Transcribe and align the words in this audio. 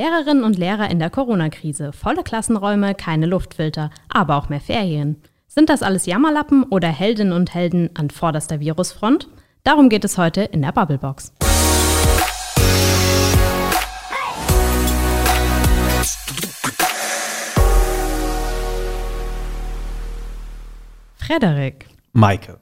Lehrerinnen 0.00 0.44
und 0.44 0.56
Lehrer 0.56 0.88
in 0.88 1.00
der 1.00 1.10
Corona-Krise, 1.10 1.92
volle 1.92 2.22
Klassenräume, 2.22 2.94
keine 2.94 3.26
Luftfilter, 3.26 3.90
aber 4.08 4.36
auch 4.36 4.48
mehr 4.48 4.60
Ferien. 4.60 5.16
Sind 5.48 5.68
das 5.68 5.82
alles 5.82 6.06
Jammerlappen 6.06 6.62
oder 6.62 6.86
Heldinnen 6.88 7.32
und 7.32 7.54
Helden 7.54 7.90
an 7.94 8.08
vorderster 8.10 8.60
Virusfront? 8.60 9.28
Darum 9.64 9.88
geht 9.88 10.04
es 10.04 10.16
heute 10.16 10.42
in 10.42 10.62
der 10.62 10.70
Bubblebox. 10.70 11.32
Frederik. 21.16 21.86
Maike. 22.12 22.58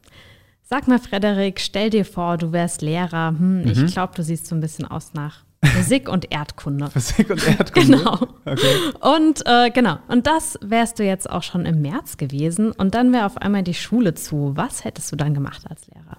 Sag 0.62 0.86
mal, 0.88 0.98
Frederik, 0.98 1.60
stell 1.60 1.88
dir 1.90 2.04
vor, 2.04 2.36
du 2.36 2.52
wärst 2.52 2.82
Lehrer. 2.82 3.29
Hm, 3.29 3.66
Ich 3.66 3.79
Mhm. 3.79 3.86
glaube, 3.86 4.12
du 4.14 4.22
siehst 4.22 4.46
so 4.46 4.54
ein 4.54 4.60
bisschen 4.60 4.84
aus 4.86 5.14
nach 5.14 5.45
Physik 5.64 6.09
und 6.09 6.30
Erdkunde. 6.30 6.91
Physik 6.91 7.30
und 7.30 7.46
Erdkunde. 7.46 7.98
Genau. 7.98 8.14
Okay. 8.45 8.93
Und 9.00 9.42
äh, 9.45 9.70
genau, 9.70 9.98
und 10.09 10.27
das 10.27 10.59
wärst 10.62 10.98
du 10.98 11.05
jetzt 11.05 11.28
auch 11.28 11.42
schon 11.42 11.66
im 11.66 11.82
März 11.82 12.16
gewesen 12.16 12.73
und 12.73 12.95
dann 12.95 13.12
wäre 13.12 13.27
auf 13.27 13.37
einmal 13.38 13.62
die 13.62 13.74
Schule 13.74 14.15
zu. 14.15 14.52
Was 14.55 14.84
hättest 14.84 15.10
du 15.10 15.16
dann 15.16 15.34
gemacht 15.34 15.62
als 15.68 15.87
Lehrer? 15.88 16.18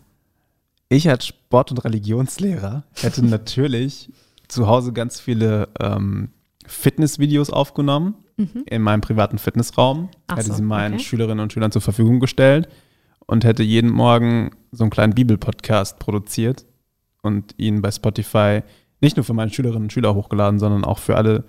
Ich 0.89 1.09
als 1.09 1.27
Sport- 1.27 1.71
und 1.71 1.83
Religionslehrer 1.83 2.83
hätte 2.95 3.25
natürlich 3.25 4.11
zu 4.47 4.67
Hause 4.67 4.91
ganz 4.91 5.19
viele 5.19 5.69
ähm, 5.79 6.31
Fitnessvideos 6.65 7.49
aufgenommen 7.49 8.15
in 8.65 8.81
meinem 8.81 9.01
privaten 9.01 9.37
Fitnessraum. 9.37 10.01
Mhm. 10.01 10.09
Ach 10.27 10.37
hätte 10.37 10.47
so, 10.47 10.53
sie 10.55 10.61
meinen 10.61 10.95
okay. 10.95 11.03
Schülerinnen 11.03 11.41
und 11.41 11.53
Schülern 11.53 11.71
zur 11.71 11.81
Verfügung 11.81 12.19
gestellt 12.19 12.67
und 13.25 13.43
hätte 13.43 13.63
jeden 13.63 13.89
Morgen 13.91 14.51
so 14.71 14.83
einen 14.83 14.91
kleinen 14.91 15.13
Bibelpodcast 15.13 15.99
produziert 15.99 16.65
und 17.21 17.53
ihn 17.57 17.81
bei 17.81 17.91
Spotify 17.91 18.61
nicht 19.01 19.17
nur 19.17 19.23
für 19.23 19.33
meine 19.33 19.51
Schülerinnen 19.51 19.83
und 19.83 19.93
Schüler 19.93 20.13
hochgeladen, 20.15 20.59
sondern 20.59 20.83
auch 20.85 20.99
für 20.99 21.15
alle, 21.15 21.43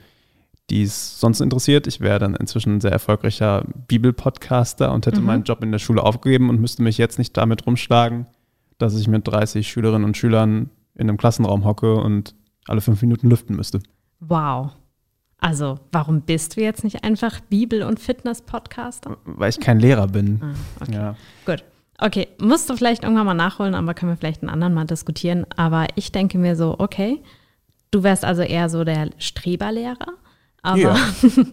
die 0.70 0.82
es 0.82 1.18
sonst 1.20 1.40
interessiert. 1.40 1.86
Ich 1.86 2.00
wäre 2.00 2.18
dann 2.18 2.34
inzwischen 2.36 2.76
ein 2.76 2.80
sehr 2.80 2.92
erfolgreicher 2.92 3.64
Bibelpodcaster 3.88 4.92
und 4.92 5.06
hätte 5.06 5.20
Mhm. 5.20 5.26
meinen 5.26 5.42
Job 5.44 5.62
in 5.62 5.72
der 5.72 5.78
Schule 5.78 6.02
aufgegeben 6.02 6.48
und 6.48 6.60
müsste 6.60 6.82
mich 6.82 6.98
jetzt 6.98 7.18
nicht 7.18 7.36
damit 7.36 7.66
rumschlagen, 7.66 8.26
dass 8.78 8.98
ich 8.98 9.08
mit 9.08 9.26
30 9.26 9.68
Schülerinnen 9.68 10.04
und 10.04 10.16
Schülern 10.16 10.70
in 10.94 11.08
einem 11.08 11.16
Klassenraum 11.18 11.64
hocke 11.64 11.94
und 11.96 12.34
alle 12.68 12.80
fünf 12.80 13.02
Minuten 13.02 13.28
lüften 13.28 13.56
müsste. 13.56 13.80
Wow. 14.20 14.70
Also, 15.38 15.80
warum 15.90 16.20
bist 16.20 16.56
du 16.56 16.60
jetzt 16.60 16.84
nicht 16.84 17.02
einfach 17.02 17.40
Bibel- 17.40 17.82
und 17.82 17.98
Fitness-Podcaster? 17.98 19.16
Weil 19.24 19.48
ich 19.50 19.58
kein 19.58 19.80
Lehrer 19.80 20.06
bin. 20.06 20.40
Ah, 20.42 20.82
okay. 20.82 20.92
Ja. 20.94 21.16
Gut. 21.46 21.64
Okay, 21.98 22.28
musst 22.40 22.68
du 22.70 22.76
vielleicht 22.76 23.02
irgendwann 23.04 23.26
mal 23.26 23.34
nachholen, 23.34 23.74
aber 23.74 23.94
können 23.94 24.12
wir 24.12 24.16
vielleicht 24.16 24.42
einen 24.42 24.50
anderen 24.50 24.74
mal 24.74 24.84
diskutieren. 24.86 25.46
Aber 25.56 25.86
ich 25.96 26.12
denke 26.12 26.38
mir 26.38 26.56
so, 26.56 26.76
okay, 26.78 27.20
du 27.90 28.02
wärst 28.02 28.24
also 28.24 28.42
eher 28.42 28.68
so 28.68 28.84
der 28.84 29.10
Streberlehrer. 29.18 30.06
Aber 30.62 30.78
Ja. 30.78 30.96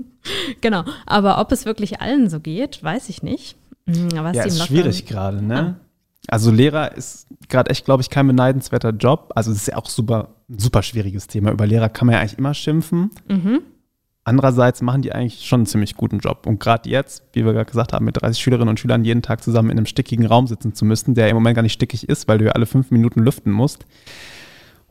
genau. 0.62 0.84
Aber 1.06 1.40
ob 1.40 1.52
es 1.52 1.66
wirklich 1.66 2.02
allen 2.02 2.30
so 2.30 2.40
geht, 2.40 2.84
weiß 2.84 3.10
ich 3.10 3.24
nicht. 3.24 3.58
Hm, 3.88 4.10
Was 4.14 4.36
Ja, 4.36 4.44
ist 4.44 4.66
schwierig 4.66 5.06
gerade, 5.06 5.42
ne? 5.42 5.80
Also 6.28 6.52
Lehrer 6.52 6.96
ist 6.96 7.28
gerade 7.48 7.70
echt, 7.70 7.86
glaube 7.86 8.02
ich, 8.02 8.10
kein 8.10 8.28
beneidenswerter 8.28 8.90
Job. 8.90 9.32
Also 9.36 9.52
es 9.52 9.60
ist 9.60 9.68
ja 9.68 9.78
auch 9.78 9.88
super, 9.88 10.36
super 10.50 10.84
schwieriges 10.84 11.28
Thema. 11.28 11.52
Über 11.52 11.66
Lehrer 11.66 11.88
kann 11.88 12.06
man 12.08 12.16
ja 12.16 12.20
eigentlich 12.20 12.38
immer 12.38 12.54
schimpfen. 12.54 13.12
Mhm. 13.30 13.62
Andererseits 14.26 14.82
machen 14.82 15.04
die 15.04 15.14
eigentlich 15.14 15.46
schon 15.46 15.62
einen 15.62 15.68
ziemlich 15.68 15.96
guten 15.96 16.20
Job. 16.20 16.46
Und 16.48 16.60
gerade 16.60 16.90
jetzt, 16.90 17.24
wie 17.32 17.46
wir 17.46 17.54
gerade 17.54 17.70
gesagt 17.70 17.94
haben, 17.94 18.04
mit 18.04 18.22
30 18.22 18.44
Schülerinnen 18.44 18.68
und 18.68 18.78
Schülern 18.78 19.06
jeden 19.06 19.22
Tag 19.22 19.42
zusammen 19.42 19.70
in 19.70 19.78
einem 19.78 19.86
stickigen 19.86 20.26
Raum 20.26 20.48
sitzen 20.48 20.74
zu 20.74 20.84
müssen, 20.84 21.16
der 21.16 21.30
im 21.30 21.36
Moment 21.36 21.56
gar 21.56 21.62
nicht 21.62 21.72
stickig 21.72 22.10
ist, 22.10 22.28
weil 22.28 22.38
du 22.40 22.46
ja 22.46 22.52
alle 22.52 22.66
fünf 22.66 22.92
Minuten 22.92 23.22
lüften 23.22 23.52
musst, 23.52 23.86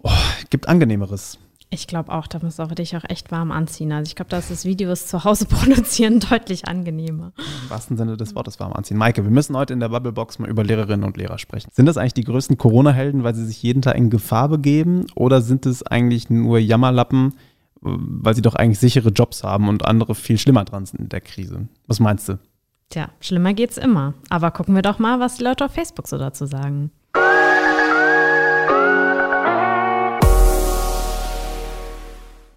oh, 0.07 0.45
gibt 0.51 0.69
angenehmeres. 0.69 1.39
Ich 1.69 1.89
glaube 1.89 2.13
auch, 2.13 2.29
da 2.29 2.39
musst 2.41 2.61
du 2.61 2.63
auch 2.63 2.73
dich 2.73 2.97
auch 2.97 3.03
echt 3.09 3.33
warm 3.33 3.51
anziehen. 3.51 3.91
Also 3.91 4.09
ich 4.09 4.15
glaube, 4.15 4.29
da 4.29 4.39
ist 4.39 4.53
das 4.53 4.65
Videos 4.65 5.09
zu 5.09 5.25
Hause 5.25 5.47
produzieren 5.49 6.21
deutlich 6.21 6.69
angenehmer. 6.69 7.33
Im 7.37 7.71
wahrsten 7.71 7.97
Sinne 7.97 8.17
des 8.17 8.37
Wortes 8.37 8.61
warm 8.61 8.73
anziehen. 8.73 8.97
Maike, 8.97 9.25
wir 9.25 9.31
müssen 9.33 9.57
heute 9.57 9.73
in 9.73 9.81
der 9.81 9.89
Bubblebox 9.89 10.39
mal 10.39 10.49
über 10.49 10.63
Lehrerinnen 10.63 11.05
und 11.05 11.17
Lehrer 11.17 11.39
sprechen. 11.39 11.71
Sind 11.73 11.87
das 11.87 11.97
eigentlich 11.97 12.15
die 12.15 12.25
größten 12.25 12.57
Corona-Helden, 12.57 13.25
weil 13.25 13.35
sie 13.35 13.45
sich 13.45 13.63
jeden 13.63 13.83
Tag 13.83 13.97
in 13.97 14.11
Gefahr 14.11 14.49
begeben? 14.49 15.07
Oder 15.17 15.43
sind 15.43 15.67
es 15.67 15.83
eigentlich 15.83 16.31
nur 16.31 16.59
Jammerlappen, 16.59 17.35
weil 17.81 18.35
sie 18.37 18.43
doch 18.43 18.55
eigentlich 18.55 18.79
sichere 18.79 19.09
Jobs 19.09 19.43
haben 19.43 19.69
und 19.69 19.85
andere 19.85 20.15
viel 20.15 20.39
schlimmer 20.39 20.65
dran 20.65 20.87
sind 20.87 21.01
in 21.01 21.09
der 21.09 21.21
Krise? 21.21 21.67
Was 21.89 21.99
meinst 21.99 22.29
du? 22.29 22.39
Tja, 22.91 23.09
schlimmer 23.19 23.55
geht's 23.55 23.77
immer. 23.77 24.15
Aber 24.31 24.53
gucken 24.53 24.77
wir 24.77 24.83
doch 24.83 25.01
mal, 25.01 25.19
was 25.19 25.37
die 25.37 25.45
Leute 25.45 25.65
auf 25.65 25.73
Facebook 25.73 26.07
so 26.07 26.17
dazu 26.17 26.47
sagen. 26.47 26.93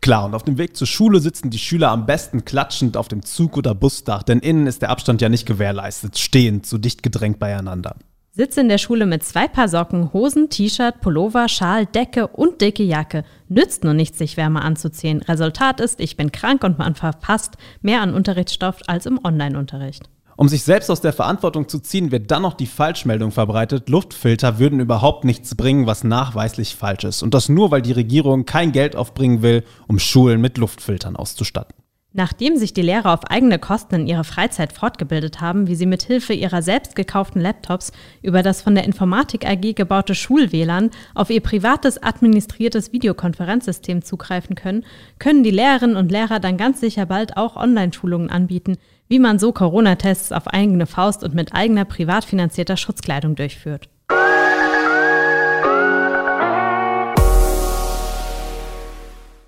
Klar, 0.01 0.25
und 0.25 0.33
auf 0.33 0.43
dem 0.43 0.57
Weg 0.57 0.77
zur 0.77 0.87
Schule 0.87 1.19
sitzen 1.19 1.49
die 1.49 1.59
Schüler 1.59 1.89
am 1.91 2.05
besten 2.05 2.45
klatschend 2.45 2.95
auf 2.95 3.09
dem 3.09 3.23
Zug- 3.23 3.57
oder 3.57 3.75
Busdach, 3.75 4.23
denn 4.23 4.39
innen 4.39 4.65
ist 4.65 4.81
der 4.81 4.89
Abstand 4.89 5.21
ja 5.21 5.27
nicht 5.27 5.45
gewährleistet, 5.45 6.17
stehend, 6.17 6.65
so 6.65 6.77
dicht 6.77 7.03
gedrängt 7.03 7.39
beieinander. 7.39 7.95
Sitze 8.31 8.61
in 8.61 8.69
der 8.69 8.77
Schule 8.77 9.05
mit 9.05 9.23
zwei 9.23 9.49
Paar 9.49 9.67
Socken, 9.67 10.13
Hosen, 10.13 10.49
T-Shirt, 10.49 11.01
Pullover, 11.01 11.49
Schal, 11.49 11.85
Decke 11.85 12.27
und 12.27 12.61
dicke 12.61 12.83
Jacke. 12.83 13.25
Nützt 13.49 13.83
nur 13.83 13.93
nichts, 13.93 14.17
sich 14.17 14.37
wärmer 14.37 14.63
anzuziehen. 14.63 15.21
Resultat 15.23 15.81
ist, 15.81 15.99
ich 15.99 16.15
bin 16.15 16.31
krank 16.31 16.63
und 16.63 16.77
man 16.79 16.95
verpasst 16.95 17.57
mehr 17.81 18.01
an 18.01 18.13
Unterrichtsstoff 18.13 18.77
als 18.87 19.05
im 19.05 19.19
Online-Unterricht. 19.21 20.09
Um 20.39 20.47
sich 20.47 20.63
selbst 20.63 20.89
aus 20.89 21.01
der 21.01 21.11
Verantwortung 21.11 21.67
zu 21.67 21.79
ziehen, 21.79 22.13
wird 22.13 22.31
dann 22.31 22.43
noch 22.43 22.53
die 22.53 22.65
Falschmeldung 22.65 23.31
verbreitet, 23.31 23.89
Luftfilter 23.89 24.57
würden 24.57 24.79
überhaupt 24.79 25.25
nichts 25.25 25.53
bringen, 25.53 25.85
was 25.85 26.05
nachweislich 26.05 26.77
falsch 26.77 27.03
ist. 27.03 27.23
Und 27.23 27.33
das 27.33 27.49
nur, 27.49 27.71
weil 27.71 27.81
die 27.81 27.91
Regierung 27.91 28.45
kein 28.45 28.71
Geld 28.71 28.95
aufbringen 28.95 29.41
will, 29.41 29.65
um 29.89 29.99
Schulen 29.99 30.39
mit 30.39 30.57
Luftfiltern 30.57 31.17
auszustatten. 31.17 31.75
Nachdem 32.13 32.55
sich 32.55 32.73
die 32.73 32.81
Lehrer 32.81 33.13
auf 33.13 33.25
eigene 33.25 33.59
Kosten 33.59 33.95
in 33.95 34.07
ihrer 34.07 34.23
Freizeit 34.23 34.71
fortgebildet 34.71 35.41
haben, 35.41 35.67
wie 35.67 35.75
sie 35.75 35.85
mit 35.85 36.03
Hilfe 36.03 36.31
ihrer 36.31 36.61
selbst 36.61 36.95
gekauften 36.95 37.41
Laptops 37.41 37.91
über 38.21 38.41
das 38.41 38.61
von 38.61 38.75
der 38.75 38.85
Informatik 38.85 39.45
AG 39.45 39.73
gebaute 39.75 40.15
Schul-WLAN 40.15 40.89
auf 41.15 41.29
ihr 41.31 41.41
privates 41.41 42.01
administriertes 42.01 42.93
Videokonferenzsystem 42.93 44.03
zugreifen 44.03 44.55
können, 44.55 44.85
können 45.19 45.43
die 45.43 45.51
Lehrerinnen 45.51 45.97
und 45.97 46.13
Lehrer 46.13 46.39
dann 46.39 46.55
ganz 46.55 46.79
sicher 46.79 47.05
bald 47.05 47.35
auch 47.35 47.57
Online-Schulungen 47.57 48.29
anbieten, 48.29 48.77
wie 49.09 49.17
man 49.17 49.39
so 49.39 49.51
Corona-Tests 49.51 50.31
auf 50.31 50.47
eigene 50.47 50.85
Faust 50.85 51.23
und 51.23 51.33
mit 51.33 51.53
eigener 51.53 51.83
privat 51.83 52.25
finanzierter 52.25 52.77
Schutzkleidung 52.77 53.35
durchführt. 53.35 53.89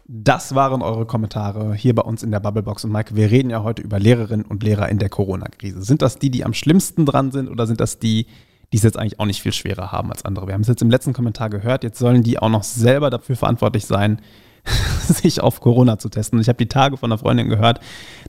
Das 0.07 0.55
waren 0.55 0.81
eure 0.81 1.05
Kommentare 1.05 1.75
hier 1.75 1.93
bei 1.93 2.01
uns 2.01 2.23
in 2.23 2.31
der 2.31 2.39
Bubblebox. 2.39 2.85
Und 2.85 2.91
Mike, 2.91 3.15
wir 3.15 3.29
reden 3.29 3.51
ja 3.51 3.61
heute 3.61 3.83
über 3.83 3.99
Lehrerinnen 3.99 4.45
und 4.47 4.63
Lehrer 4.63 4.89
in 4.89 4.97
der 4.97 5.09
Corona-Krise. 5.09 5.83
Sind 5.83 6.01
das 6.01 6.17
die, 6.17 6.31
die 6.31 6.43
am 6.43 6.55
schlimmsten 6.55 7.05
dran 7.05 7.31
sind 7.31 7.47
oder 7.47 7.67
sind 7.67 7.79
das 7.79 7.99
die, 7.99 8.25
die 8.73 8.77
es 8.77 8.83
jetzt 8.83 8.97
eigentlich 8.97 9.19
auch 9.19 9.25
nicht 9.25 9.43
viel 9.43 9.53
schwerer 9.53 9.91
haben 9.91 10.11
als 10.11 10.25
andere? 10.25 10.47
Wir 10.47 10.55
haben 10.55 10.61
es 10.61 10.67
jetzt 10.67 10.81
im 10.81 10.89
letzten 10.89 11.13
Kommentar 11.13 11.51
gehört. 11.51 11.83
Jetzt 11.83 11.99
sollen 11.99 12.23
die 12.23 12.39
auch 12.39 12.49
noch 12.49 12.63
selber 12.63 13.11
dafür 13.11 13.35
verantwortlich 13.35 13.85
sein, 13.85 14.21
sich 15.07 15.41
auf 15.41 15.59
Corona 15.59 15.97
zu 15.99 16.09
testen. 16.09 16.37
Und 16.37 16.41
ich 16.41 16.49
habe 16.49 16.57
die 16.57 16.69
Tage 16.69 16.97
von 16.97 17.11
einer 17.11 17.17
Freundin 17.17 17.49
gehört, 17.49 17.79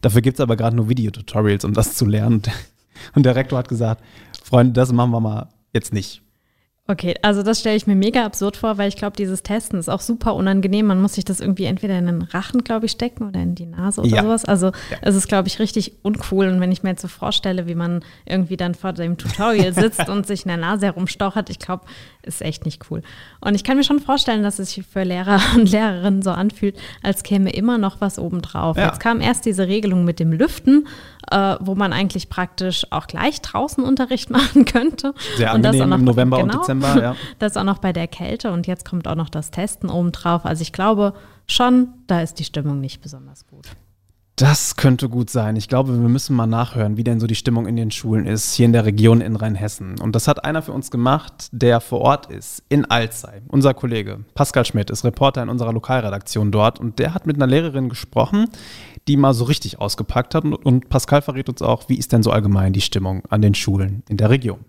dafür 0.00 0.22
gibt 0.22 0.36
es 0.38 0.40
aber 0.40 0.56
gerade 0.56 0.76
nur 0.76 0.88
Videotutorials, 0.88 1.64
um 1.64 1.72
das 1.74 1.94
zu 1.94 2.06
lernen. 2.06 2.42
Und 3.14 3.24
der 3.24 3.34
Rektor 3.36 3.58
hat 3.58 3.68
gesagt, 3.68 4.02
Freunde, 4.44 4.72
das 4.72 4.92
machen 4.92 5.10
wir 5.10 5.20
mal 5.20 5.48
jetzt 5.72 5.92
nicht. 5.92 6.22
Okay, 6.88 7.14
also 7.22 7.44
das 7.44 7.60
stelle 7.60 7.76
ich 7.76 7.86
mir 7.86 7.94
mega 7.94 8.24
absurd 8.26 8.56
vor, 8.56 8.76
weil 8.76 8.88
ich 8.88 8.96
glaube, 8.96 9.16
dieses 9.16 9.44
Testen 9.44 9.78
ist 9.78 9.88
auch 9.88 10.00
super 10.00 10.34
unangenehm. 10.34 10.84
Man 10.86 11.00
muss 11.00 11.14
sich 11.14 11.24
das 11.24 11.38
irgendwie 11.40 11.64
entweder 11.64 11.96
in 11.96 12.06
den 12.06 12.22
Rachen, 12.22 12.64
glaube 12.64 12.86
ich, 12.86 12.92
stecken 12.92 13.28
oder 13.28 13.40
in 13.40 13.54
die 13.54 13.66
Nase 13.66 14.00
oder 14.00 14.10
Ja. 14.10 14.22
sowas. 14.22 14.44
Also 14.44 14.72
es 15.00 15.14
ist, 15.14 15.28
glaube 15.28 15.46
ich, 15.46 15.60
richtig 15.60 15.92
uncool. 16.02 16.48
Und 16.48 16.60
wenn 16.60 16.72
ich 16.72 16.82
mir 16.82 16.90
jetzt 16.90 17.02
so 17.02 17.06
vorstelle, 17.08 17.68
wie 17.68 17.76
man 17.76 18.04
irgendwie 18.26 18.56
dann 18.56 18.74
vor 18.74 18.92
dem 18.92 19.16
Tutorial 19.16 19.72
sitzt 19.72 20.08
und 20.08 20.26
sich 20.26 20.42
in 20.44 20.48
der 20.48 20.56
Nase 20.56 20.86
herumstochert, 20.86 21.50
ich 21.50 21.60
glaube, 21.60 21.84
ist 22.22 22.42
echt 22.42 22.64
nicht 22.64 22.90
cool. 22.90 23.02
Und 23.40 23.54
ich 23.54 23.64
kann 23.64 23.76
mir 23.76 23.84
schon 23.84 24.00
vorstellen, 24.00 24.42
dass 24.42 24.58
es 24.58 24.72
sich 24.72 24.86
für 24.86 25.02
Lehrer 25.02 25.40
und 25.56 25.70
Lehrerinnen 25.70 26.22
so 26.22 26.30
anfühlt, 26.30 26.78
als 27.02 27.22
käme 27.22 27.50
immer 27.50 27.78
noch 27.78 28.00
was 28.00 28.18
obendrauf. 28.18 28.76
Ja. 28.76 28.86
Jetzt 28.86 29.00
kam 29.00 29.20
erst 29.20 29.44
diese 29.46 29.66
Regelung 29.68 30.04
mit 30.04 30.20
dem 30.20 30.32
Lüften, 30.32 30.86
äh, 31.30 31.56
wo 31.60 31.74
man 31.74 31.92
eigentlich 31.92 32.28
praktisch 32.28 32.86
auch 32.90 33.06
gleich 33.06 33.40
draußen 33.40 33.82
Unterricht 33.84 34.30
machen 34.30 34.64
könnte. 34.64 35.14
Sehr 35.36 35.54
Und 35.54 35.62
das 35.62 35.72
angenehm 35.74 35.82
auch 35.82 35.88
noch- 35.88 35.98
im 35.98 36.04
November 36.04 36.38
und 36.38 36.48
genau. 36.50 36.60
Dezember, 36.60 37.02
ja. 37.02 37.16
Das 37.38 37.56
auch 37.56 37.64
noch 37.64 37.78
bei 37.78 37.92
der 37.92 38.06
Kälte 38.08 38.52
und 38.52 38.66
jetzt 38.66 38.88
kommt 38.88 39.08
auch 39.08 39.14
noch 39.16 39.28
das 39.28 39.50
Testen 39.50 39.90
obendrauf. 39.90 40.44
Also 40.46 40.62
ich 40.62 40.72
glaube 40.72 41.14
schon, 41.46 41.88
da 42.06 42.20
ist 42.20 42.38
die 42.38 42.44
Stimmung 42.44 42.80
nicht 42.80 43.00
besonders 43.02 43.46
gut. 43.46 43.66
Das 44.42 44.74
könnte 44.74 45.08
gut 45.08 45.30
sein. 45.30 45.54
Ich 45.54 45.68
glaube, 45.68 45.92
wir 45.92 46.08
müssen 46.08 46.34
mal 46.34 46.48
nachhören, 46.48 46.96
wie 46.96 47.04
denn 47.04 47.20
so 47.20 47.28
die 47.28 47.36
Stimmung 47.36 47.68
in 47.68 47.76
den 47.76 47.92
Schulen 47.92 48.26
ist, 48.26 48.54
hier 48.54 48.66
in 48.66 48.72
der 48.72 48.84
Region 48.84 49.20
in 49.20 49.36
Rheinhessen. 49.36 50.00
Und 50.00 50.16
das 50.16 50.26
hat 50.26 50.44
einer 50.44 50.62
für 50.62 50.72
uns 50.72 50.90
gemacht, 50.90 51.46
der 51.52 51.80
vor 51.80 52.00
Ort 52.00 52.26
ist, 52.26 52.64
in 52.68 52.84
Alzey. 52.84 53.42
Unser 53.46 53.72
Kollege 53.72 54.24
Pascal 54.34 54.66
Schmidt 54.66 54.90
ist 54.90 55.04
Reporter 55.04 55.44
in 55.44 55.48
unserer 55.48 55.72
Lokalredaktion 55.72 56.50
dort 56.50 56.80
und 56.80 56.98
der 56.98 57.14
hat 57.14 57.24
mit 57.24 57.36
einer 57.36 57.46
Lehrerin 57.46 57.88
gesprochen, 57.88 58.48
die 59.06 59.16
mal 59.16 59.32
so 59.32 59.44
richtig 59.44 59.80
ausgepackt 59.80 60.34
hat. 60.34 60.44
Und- 60.44 60.88
Pascal 60.88 61.22
verrät 61.22 61.48
uns 61.48 61.62
auch, 61.62 61.88
wie 61.88 61.96
ist 61.96 62.10
denn 62.12 62.24
so 62.24 62.32
allgemein 62.32 62.72
die 62.72 62.80
Stimmung 62.80 63.22
an 63.28 63.42
den 63.42 63.54
Schulen 63.54 64.02
in 64.08 64.16
der 64.16 64.30
Region. 64.30 64.64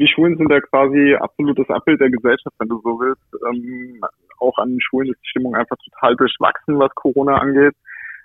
Die 0.00 0.08
Schulen 0.08 0.38
sind 0.38 0.50
ja 0.50 0.60
quasi 0.60 1.14
absolutes 1.14 1.68
Abbild 1.68 2.00
der 2.00 2.10
Gesellschaft, 2.10 2.56
wenn 2.58 2.68
du 2.68 2.80
so 2.82 2.98
willst. 2.98 3.22
Ähm, 3.46 4.00
auch 4.38 4.56
an 4.56 4.70
den 4.70 4.80
Schulen 4.80 5.10
ist 5.10 5.20
die 5.22 5.28
Stimmung 5.28 5.54
einfach 5.54 5.76
total 5.76 6.16
durchwachsen, 6.16 6.78
was 6.78 6.94
Corona 6.94 7.36
angeht. 7.36 7.74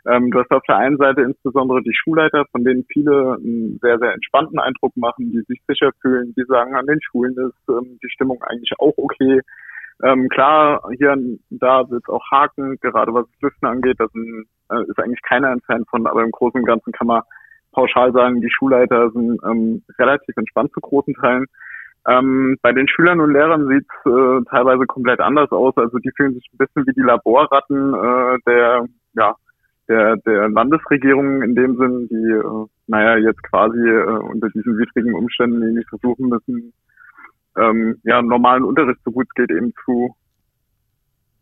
Ähm, 0.07 0.31
du 0.31 0.39
hast 0.39 0.51
auf 0.51 0.63
der 0.69 0.77
einen 0.77 0.97
Seite 0.97 1.21
insbesondere 1.21 1.81
die 1.81 1.93
Schulleiter, 1.93 2.45
von 2.51 2.63
denen 2.63 2.85
viele 2.87 3.37
einen 3.37 3.77
sehr, 3.81 3.97
sehr 3.99 4.13
entspannten 4.13 4.59
Eindruck 4.59 4.95
machen, 4.95 5.31
die 5.31 5.41
sich 5.47 5.61
sicher 5.67 5.91
fühlen, 6.01 6.33
die 6.37 6.45
sagen, 6.47 6.75
an 6.75 6.85
den 6.85 7.01
Schulen 7.01 7.35
ist 7.37 7.69
ähm, 7.69 7.99
die 8.01 8.09
Stimmung 8.09 8.41
eigentlich 8.43 8.71
auch 8.79 8.93
okay. 8.95 9.41
Ähm, 10.03 10.29
klar, 10.29 10.81
hier 10.97 11.11
und 11.11 11.39
da 11.49 11.89
wird 11.89 12.03
es 12.03 12.13
auch 12.13 12.23
haken, 12.31 12.77
gerade 12.81 13.13
was 13.13 13.25
Lüften 13.41 13.67
angeht, 13.67 13.97
da 13.97 14.05
äh, 14.05 14.83
ist 14.87 14.99
eigentlich 14.99 15.21
keiner 15.23 15.49
ein 15.49 15.61
Fan 15.61 15.83
von, 15.89 16.07
aber 16.07 16.23
im 16.23 16.31
Großen 16.31 16.59
und 16.59 16.67
Ganzen 16.67 16.91
kann 16.93 17.07
man 17.07 17.21
pauschal 17.75 18.11
sagen, 18.13 18.41
die 18.41 18.49
Schulleiter 18.49 19.11
sind 19.11 19.39
ähm, 19.43 19.83
relativ 19.99 20.35
entspannt 20.37 20.71
zu 20.73 20.79
großen 20.79 21.13
Teilen. 21.15 21.45
Ähm, 22.07 22.57
bei 22.61 22.71
den 22.71 22.87
Schülern 22.87 23.19
und 23.19 23.33
Lehrern 23.33 23.67
sieht 23.67 23.85
es 23.89 24.11
äh, 24.11 24.43
teilweise 24.49 24.85
komplett 24.85 25.19
anders 25.19 25.51
aus. 25.51 25.75
Also 25.75 25.97
die 25.99 26.11
fühlen 26.15 26.33
sich 26.33 26.47
ein 26.53 26.57
bisschen 26.57 26.85
wie 26.85 26.93
die 26.93 27.01
Laborratten 27.01 27.93
äh, 27.93 28.37
der, 28.47 28.85
ja, 29.13 29.35
der, 29.87 30.15
der 30.17 30.49
Landesregierung 30.49 31.41
in 31.41 31.55
dem 31.55 31.77
Sinn, 31.77 32.07
die, 32.09 32.31
äh, 32.31 32.65
naja, 32.87 33.17
jetzt 33.17 33.41
quasi 33.43 33.79
äh, 33.79 34.19
unter 34.19 34.49
diesen 34.49 34.77
widrigen 34.77 35.15
Umständen 35.15 35.61
irgendwie 35.61 35.85
versuchen 35.89 36.29
müssen, 36.29 36.73
ähm, 37.57 37.99
ja, 38.03 38.21
normalen 38.21 38.63
Unterricht 38.63 38.99
so 39.03 39.11
gut 39.11 39.27
es 39.27 39.33
geht 39.33 39.51
eben 39.51 39.73
zu 39.83 40.15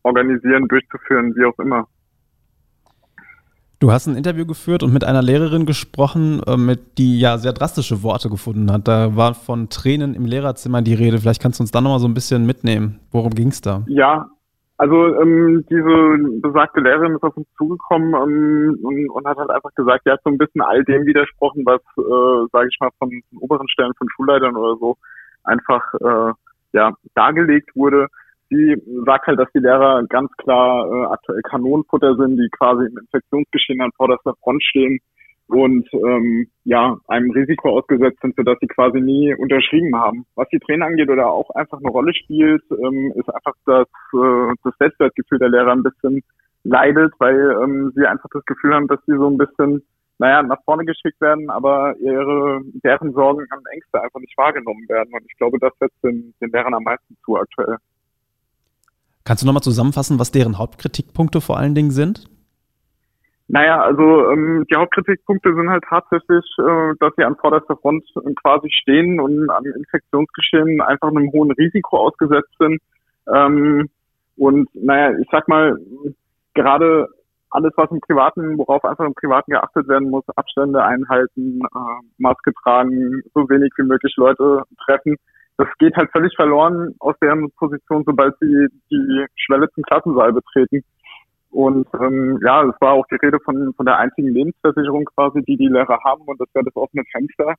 organisieren, 0.03 0.67
durchzuführen, 0.67 1.35
wie 1.35 1.45
auch 1.45 1.57
immer. 1.59 1.87
Du 3.83 3.91
hast 3.91 4.07
ein 4.07 4.15
Interview 4.15 4.45
geführt 4.45 4.81
und 4.81 4.93
mit 4.93 5.03
einer 5.03 5.21
Lehrerin 5.21 5.65
gesprochen, 5.65 6.41
äh, 6.47 6.55
mit 6.55 6.97
die 6.97 7.19
ja 7.19 7.37
sehr 7.37 7.51
drastische 7.51 8.01
Worte 8.01 8.29
gefunden 8.29 8.71
hat. 8.71 8.87
Da 8.87 9.17
war 9.17 9.33
von 9.33 9.67
Tränen 9.67 10.15
im 10.15 10.23
Lehrerzimmer 10.23 10.81
die 10.81 10.93
Rede. 10.93 11.17
Vielleicht 11.17 11.41
kannst 11.41 11.59
du 11.59 11.63
uns 11.63 11.71
da 11.71 11.81
nochmal 11.81 11.99
so 11.99 12.07
ein 12.07 12.13
bisschen 12.13 12.45
mitnehmen. 12.45 13.01
Worum 13.11 13.31
ging 13.31 13.49
es 13.49 13.59
da? 13.59 13.83
Ja, 13.87 14.29
also 14.77 15.19
ähm, 15.19 15.65
diese 15.69 16.39
besagte 16.39 16.79
Lehrerin 16.79 17.13
ist 17.13 17.23
auf 17.23 17.35
uns 17.35 17.45
zugekommen 17.57 18.13
ähm, 18.13 18.79
und, 18.83 19.09
und, 19.09 19.27
hat 19.27 19.35
halt 19.35 19.49
einfach 19.49 19.75
gesagt, 19.75 20.05
ja, 20.05 20.15
so 20.23 20.29
ein 20.29 20.37
bisschen 20.37 20.61
all 20.61 20.85
dem 20.85 21.05
widersprochen, 21.05 21.65
was, 21.65 21.81
äh, 21.97 22.47
sage 22.53 22.69
ich 22.71 22.77
mal, 22.79 22.89
von, 22.97 23.09
von 23.09 23.37
oberen 23.39 23.67
Stellen 23.67 23.91
von 23.97 24.07
Schulleitern 24.15 24.55
oder 24.55 24.77
so 24.79 24.95
einfach 25.43 25.83
äh, 25.95 26.31
ja 26.71 26.93
dargelegt 27.15 27.75
wurde 27.75 28.07
sie 28.49 28.75
sagt 29.05 29.27
halt, 29.27 29.39
dass 29.39 29.51
die 29.53 29.59
Lehrer 29.59 30.03
ganz 30.07 30.31
klar 30.37 30.87
äh, 30.87 31.05
aktuell 31.13 31.41
Kanonenfutter 31.41 32.15
sind, 32.15 32.37
die 32.37 32.49
quasi 32.57 32.85
im 32.85 32.97
Infektionsgeschehen 32.97 33.81
an 33.81 33.91
vorderster 33.95 34.33
Front 34.43 34.63
stehen 34.63 34.99
und 35.47 35.87
ähm, 35.93 36.47
ja 36.63 36.97
einem 37.07 37.31
Risiko 37.31 37.77
ausgesetzt 37.77 38.19
sind, 38.21 38.35
für 38.35 38.43
das 38.43 38.57
sie 38.61 38.67
quasi 38.67 38.99
nie 39.01 39.35
unterschrieben 39.35 39.95
haben. 39.95 40.25
Was 40.35 40.47
die 40.49 40.59
Trainer 40.59 40.85
angeht 40.85 41.09
oder 41.09 41.29
auch 41.29 41.49
einfach 41.51 41.79
eine 41.79 41.89
Rolle 41.89 42.13
spielt, 42.13 42.63
ähm, 42.71 43.13
ist 43.15 43.29
einfach, 43.33 43.53
dass 43.65 43.87
äh, 44.13 44.53
das 44.63 44.73
Selbstwertgefühl 44.79 45.39
der 45.39 45.49
Lehrer 45.49 45.71
ein 45.71 45.83
bisschen 45.83 46.21
leidet, 46.63 47.13
weil 47.19 47.57
ähm, 47.63 47.91
sie 47.95 48.05
einfach 48.05 48.29
das 48.31 48.45
Gefühl 48.45 48.73
haben, 48.73 48.87
dass 48.87 48.99
sie 49.05 49.17
so 49.17 49.29
ein 49.29 49.37
bisschen 49.37 49.83
naja, 50.19 50.41
nach 50.43 50.63
vorne 50.63 50.85
geschickt 50.85 51.19
werden, 51.19 51.49
aber 51.49 51.95
ihre, 51.99 52.61
deren 52.83 53.13
Sorgen 53.13 53.41
und 53.41 53.67
Ängste 53.73 54.01
einfach 54.01 54.19
nicht 54.19 54.37
wahrgenommen 54.37 54.87
werden. 54.87 55.13
Und 55.13 55.25
ich 55.25 55.35
glaube, 55.37 55.57
das 55.59 55.73
setzt 55.79 56.01
den, 56.03 56.33
den 56.39 56.51
Lehrern 56.51 56.75
am 56.75 56.83
meisten 56.83 57.17
zu 57.25 57.35
aktuell. 57.35 57.77
Kannst 59.25 59.43
du 59.43 59.47
nochmal 59.47 59.63
zusammenfassen, 59.63 60.19
was 60.19 60.31
deren 60.31 60.57
Hauptkritikpunkte 60.57 61.39
vor 61.39 61.57
allen 61.57 61.75
Dingen 61.75 61.91
sind? 61.91 62.25
Naja, 63.47 63.81
also 63.81 64.31
ähm, 64.31 64.65
die 64.69 64.75
Hauptkritikpunkte 64.75 65.53
sind 65.53 65.69
halt 65.69 65.83
tatsächlich, 65.87 66.45
äh, 66.59 66.93
dass 66.99 67.13
sie 67.15 67.23
an 67.23 67.35
vorderster 67.35 67.77
Front 67.77 68.03
quasi 68.41 68.69
stehen 68.71 69.19
und 69.19 69.49
an 69.49 69.65
Infektionsgeschehen 69.65 70.81
einfach 70.81 71.09
einem 71.09 71.31
hohen 71.31 71.51
Risiko 71.51 71.97
ausgesetzt 71.97 72.53
sind. 72.57 72.81
Ähm, 73.33 73.89
und 74.37 74.69
naja, 74.73 75.17
ich 75.19 75.27
sag 75.31 75.47
mal, 75.47 75.77
gerade 76.53 77.07
alles, 77.51 77.71
was 77.75 77.91
im 77.91 78.01
Privaten, 78.01 78.57
worauf 78.57 78.83
einfach 78.83 79.05
im 79.05 79.13
Privaten 79.13 79.51
geachtet 79.51 79.87
werden 79.87 80.09
muss, 80.09 80.23
Abstände 80.35 80.83
einhalten, 80.83 81.61
äh, 81.61 82.05
Maske 82.17 82.51
tragen, 82.63 83.21
so 83.33 83.47
wenig 83.49 83.71
wie 83.77 83.83
möglich 83.83 84.13
Leute 84.17 84.63
treffen, 84.85 85.17
das 85.57 85.67
geht 85.79 85.95
halt 85.95 86.11
völlig 86.11 86.35
verloren 86.35 86.95
aus 86.99 87.15
deren 87.21 87.51
Position, 87.51 88.03
sobald 88.05 88.35
sie 88.39 88.67
die 88.91 89.25
Schwelle 89.35 89.69
zum 89.71 89.83
Klassensaal 89.83 90.33
betreten. 90.33 90.83
Und 91.51 91.87
ähm, 92.01 92.39
ja, 92.43 92.63
es 92.63 92.75
war 92.81 92.93
auch 92.93 93.05
die 93.11 93.23
Rede 93.23 93.39
von, 93.39 93.73
von 93.75 93.85
der 93.85 93.97
einzigen 93.99 94.29
Lebensversicherung 94.29 95.05
quasi, 95.15 95.41
die 95.43 95.55
die 95.55 95.67
Lehrer 95.67 95.99
haben, 96.03 96.23
und 96.25 96.41
das 96.41 96.47
wäre 96.53 96.65
das 96.65 96.75
offene 96.75 97.03
Fenster. 97.11 97.53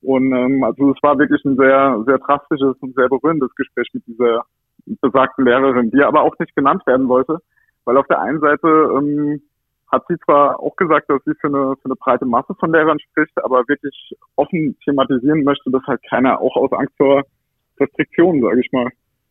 Und 0.00 0.32
ähm, 0.32 0.64
also 0.64 0.92
es 0.92 1.02
war 1.02 1.18
wirklich 1.18 1.44
ein 1.44 1.56
sehr, 1.56 2.02
sehr 2.06 2.18
drastisches 2.18 2.76
und 2.80 2.94
sehr 2.94 3.08
berührendes 3.08 3.54
Gespräch 3.54 3.88
mit 3.92 4.06
dieser 4.06 4.44
besagten 5.00 5.44
Lehrerin, 5.44 5.90
die 5.90 6.02
aber 6.02 6.22
auch 6.22 6.38
nicht 6.38 6.54
genannt 6.56 6.86
werden 6.86 7.08
wollte, 7.08 7.38
weil 7.84 7.98
auf 7.98 8.06
der 8.06 8.20
einen 8.20 8.40
Seite 8.40 8.68
ähm, 8.68 9.42
hat 9.94 10.04
sie 10.08 10.18
zwar 10.24 10.60
auch 10.60 10.76
gesagt, 10.76 11.08
dass 11.08 11.22
sie 11.24 11.34
für 11.40 11.46
eine, 11.46 11.76
für 11.76 11.86
eine 11.86 11.94
breite 11.94 12.26
Masse 12.26 12.54
von 12.58 12.72
Lehrern 12.72 12.98
spricht, 12.98 13.32
aber 13.42 13.66
wirklich 13.68 14.14
offen 14.36 14.76
thematisieren 14.84 15.44
möchte, 15.44 15.70
dass 15.70 15.82
halt 15.86 16.00
keiner 16.08 16.40
auch 16.40 16.56
aus 16.56 16.72
Angst 16.72 16.94
vor 16.96 17.22
Restriktionen, 17.78 18.42
sage 18.42 18.60
ich 18.60 18.72
mal. 18.72 18.88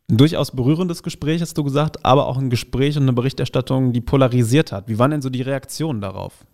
Ein 0.10 0.18
durchaus 0.18 0.56
berührendes 0.56 1.04
Gespräch, 1.04 1.42
hast 1.42 1.57
du 1.57 1.63
gesagt, 1.63 1.98
aber 2.04 2.27
auch 2.27 2.38
ein 2.38 2.50
Gespräch 2.50 2.98
und 2.98 3.04
eine 3.04 3.13
Berichterstattung, 3.13 3.94
die 3.94 4.01
polarisiert 4.01 4.71
hat. 4.71 4.88
Wie 4.88 5.00
waren 5.00 5.12
denn 5.12 5.21
so 5.21 5.30
die 5.30 5.42
Reaktionen 5.42 6.01
darauf? 6.01 6.45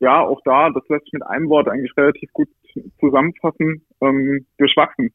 Ja, 0.00 0.20
auch 0.20 0.40
da, 0.44 0.70
das 0.70 0.82
lässt 0.88 1.04
sich 1.04 1.12
mit 1.14 1.26
einem 1.26 1.48
Wort 1.48 1.68
eigentlich 1.68 1.96
relativ 1.96 2.32
gut 2.32 2.48
zusammenfassen, 3.00 3.82
ähm, 4.00 4.46
durchwachsen. 4.58 5.10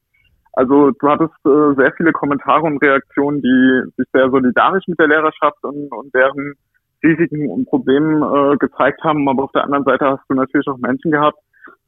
Also 0.53 0.91
du 0.91 1.07
hattest 1.07 1.33
äh, 1.45 1.75
sehr 1.75 1.93
viele 1.95 2.11
Kommentare 2.11 2.63
und 2.63 2.81
Reaktionen, 2.81 3.41
die 3.41 3.91
sich 3.97 4.07
sehr 4.11 4.29
solidarisch 4.29 4.87
mit 4.87 4.99
der 4.99 5.07
Lehrerschaft 5.07 5.63
und, 5.63 5.91
und 5.91 6.13
deren 6.15 6.55
Risiken 7.03 7.49
und 7.49 7.65
Problemen 7.65 8.21
äh, 8.21 8.57
gezeigt 8.57 9.03
haben. 9.03 9.27
Aber 9.27 9.43
auf 9.43 9.51
der 9.51 9.63
anderen 9.63 9.85
Seite 9.85 10.05
hast 10.05 10.23
du 10.29 10.35
natürlich 10.35 10.67
auch 10.67 10.77
Menschen 10.77 11.11
gehabt, 11.11 11.39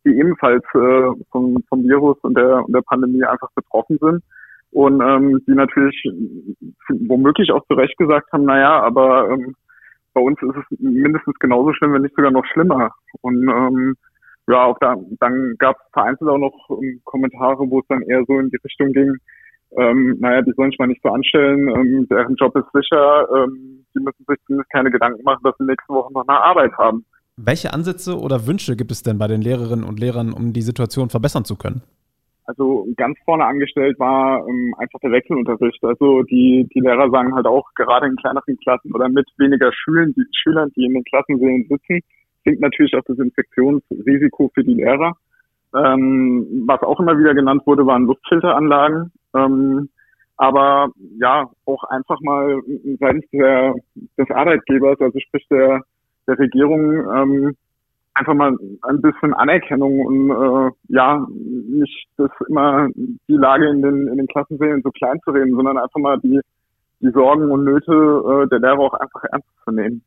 die 0.06 0.18
ebenfalls 0.18 0.64
äh, 0.74 1.12
vom, 1.32 1.58
vom 1.70 1.84
Virus 1.84 2.18
und 2.22 2.38
der, 2.38 2.66
und 2.66 2.74
der 2.74 2.82
Pandemie 2.82 3.24
einfach 3.24 3.50
betroffen 3.56 3.98
sind 4.00 4.24
und 4.72 5.02
ähm, 5.02 5.42
die 5.48 5.54
natürlich 5.54 6.02
womöglich 7.08 7.52
auch 7.52 7.66
zu 7.68 7.74
Recht 7.74 7.98
gesagt 7.98 8.32
haben, 8.32 8.46
naja, 8.46 8.82
aber 8.82 9.30
ähm, 9.30 9.56
bei 10.14 10.22
uns 10.22 10.42
ist 10.42 10.56
es 10.56 10.80
mindestens 10.80 11.38
genauso 11.40 11.74
schlimm, 11.74 11.94
wenn 11.94 12.02
nicht 12.02 12.16
sogar 12.16 12.32
noch 12.32 12.46
schlimmer. 12.46 12.92
Und 13.22 13.48
ähm, 13.48 13.96
ja, 14.48 14.66
auch 14.66 14.78
da, 14.80 14.96
dann 15.20 15.56
gab 15.58 15.78
es 15.78 15.92
vereinzelt 15.94 16.30
auch 16.30 16.38
noch 16.38 16.70
ähm, 16.82 17.02
Kommentare, 17.04 17.70
wo 17.70 17.80
es 17.80 17.88
dann 17.88 18.02
eher 18.02 18.24
so 18.28 18.40
in 18.40 18.50
die 18.50 18.60
Richtung 18.64 18.92
ging, 18.94 19.18
ähm, 19.78 20.18
naja, 20.20 20.42
die 20.42 20.54
sollen 20.54 20.72
sich 20.72 20.80
mal 20.80 20.88
nicht 20.88 21.02
so 21.02 21.10
anstellen, 21.10 21.68
ähm, 21.70 22.08
deren 22.10 22.36
Job 22.36 22.56
ist 22.56 22.72
sicher, 22.74 23.28
ähm, 23.36 23.86
die 23.96 24.00
müssen 24.00 24.26
sich 24.28 24.38
zumindest 24.46 24.72
keine 24.72 24.92
Gedanken 24.92 25.24
machen, 25.24 25.42
dass 25.44 25.56
sie 25.58 25.66
nächste 25.66 25.94
Woche 25.94 26.12
noch 26.14 26.28
eine 26.28 26.42
Arbeit 26.42 26.74
haben. 26.78 27.06
Welche 27.38 27.74
Ansätze 27.74 28.20
oder 28.20 28.46
Wünsche 28.48 28.76
gibt 28.76 28.92
es 28.92 29.04
denn 29.04 29.18
bei 29.18 29.28
den 29.28 29.42
Lehrerinnen 29.42 29.86
und 29.86 30.00
Lehrern, 30.00 30.34
um 30.34 30.54
die 30.54 30.62
Situation 30.62 31.10
verbessern 31.10 31.46
zu 31.46 31.56
können? 31.56 31.82
Also 32.46 32.86
ganz 32.98 33.18
vorne 33.24 33.46
angestellt 33.46 33.98
war 33.98 34.46
ähm, 34.46 34.76
einfach 34.78 35.00
der 35.00 35.12
Wechselunterricht. 35.12 35.82
Also 35.84 36.24
die, 36.24 36.68
die 36.74 36.80
Lehrer 36.82 37.10
sagen 37.10 37.34
halt 37.34 37.46
auch, 37.46 37.66
gerade 37.76 38.08
in 38.08 38.18
kleineren 38.18 38.58
Klassen 38.58 38.94
oder 38.94 39.08
mit 39.08 39.28
weniger 39.38 39.72
Schülern, 39.72 40.14
die 40.18 40.26
Schülern, 40.44 40.70
die 40.76 40.86
in 40.86 40.94
den 40.94 41.04
Klassensälen 41.06 41.66
sitzen, 41.70 42.02
sinkt 42.44 42.62
natürlich 42.62 42.94
auch 42.96 43.06
das 43.06 43.20
Infektionsrisiko 43.20 44.52
für 44.54 44.64
die 44.64 44.74
Lehrer. 44.74 45.14
Ähm, 45.74 46.66
was 46.68 46.82
auch 46.82 47.00
immer 47.00 47.18
wieder 47.18 47.34
genannt 47.34 47.62
wurde, 47.66 47.86
waren 47.86 48.06
Luftfilteranlagen. 48.06 49.12
Ähm, 49.36 49.90
aber 50.38 50.90
ja, 51.20 51.48
auch 51.66 51.84
einfach 51.86 52.20
mal 52.22 52.60
seitens 53.00 53.26
der, 53.32 53.76
des 54.18 54.30
Arbeitgebers, 54.32 55.00
also 55.00 55.20
sprich 55.20 55.46
der, 55.50 55.82
der 56.28 56.40
Regierung, 56.40 56.82
ähm, 57.16 57.56
einfach 58.14 58.34
mal 58.34 58.56
ein 58.82 59.02
bisschen 59.02 59.34
Anerkennung 59.34 60.00
und 60.00 60.32
äh, 60.32 60.72
ja, 60.90 61.26
nicht 61.30 62.08
das 62.18 62.32
immer 62.50 62.90
die 62.96 63.38
Lage 63.38 63.70
in 63.70 63.82
den, 63.82 64.08
in 64.08 64.18
den 64.18 64.28
Klassensälen 64.28 64.82
so 64.82 64.90
klein 64.92 65.20
zu 65.24 65.32
reden, 65.32 65.56
sondern 65.56 65.78
einfach 65.78 66.00
mal 66.00 66.20
die, 66.20 66.42
die 67.00 67.12
Sorgen 67.12 67.52
und 67.52 67.64
Nöte 67.64 67.92
äh, 67.92 68.48
der 68.50 68.60
Lehrer 68.60 68.80
auch 68.80 68.94
einfach 68.94 69.24
ernst 69.32 69.48
zu 69.64 69.72
nehmen. 69.72 70.04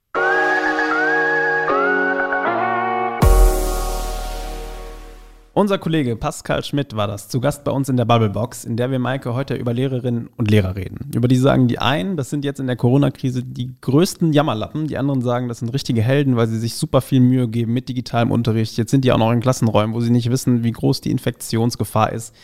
Unser 5.56 5.78
Kollege 5.78 6.16
Pascal 6.16 6.64
Schmidt 6.64 6.96
war 6.96 7.06
das, 7.06 7.28
zu 7.28 7.40
Gast 7.40 7.62
bei 7.62 7.70
uns 7.70 7.88
in 7.88 7.96
der 7.96 8.06
Bubblebox, 8.06 8.64
in 8.64 8.76
der 8.76 8.90
wir 8.90 8.99
Maike 8.99 9.34
heute 9.34 9.54
über 9.54 9.73
Lehrerinnen 9.73 10.28
und 10.37 10.50
Lehrer 10.50 10.75
reden. 10.75 11.08
Über 11.14 11.28
die 11.28 11.37
sagen 11.37 11.68
die 11.68 11.78
einen, 11.78 12.16
das 12.16 12.28
sind 12.28 12.44
jetzt 12.44 12.58
in 12.58 12.66
der 12.66 12.75
Corona-Krise 12.75 13.44
die 13.44 13.70
größten 13.80 14.32
Jammerlappen. 14.32 14.88
Die 14.88 14.99
anderen 14.99 15.23
sagen, 15.23 15.46
das 15.46 15.61
sind 15.61 15.68
richtige 15.73 16.02
Helden, 16.02 16.34
weil 16.34 16.49
sie 16.49 16.58
sich 16.58 16.75
super 16.75 17.00
viel 17.00 17.20
Mühe 17.20 17.46
geben 17.46 17.73
mit 17.73 17.88
digitalem 17.88 18.32
Unterricht. 18.32 18.76
Jetzt 18.76 18.90
sind 18.90 19.04
die 19.04 19.12
auch 19.12 19.18
noch 19.18 19.30
in 19.30 19.38
Klassenräumen, 19.38 19.94
wo 19.94 20.00
sie 20.00 20.11
nicht 20.11 20.28
wissen, 20.28 20.64
wie 20.64 20.73
groß 20.73 21.02
die 21.02 21.12
Infektionsgefahr 21.12 22.11
ist. 22.11 22.34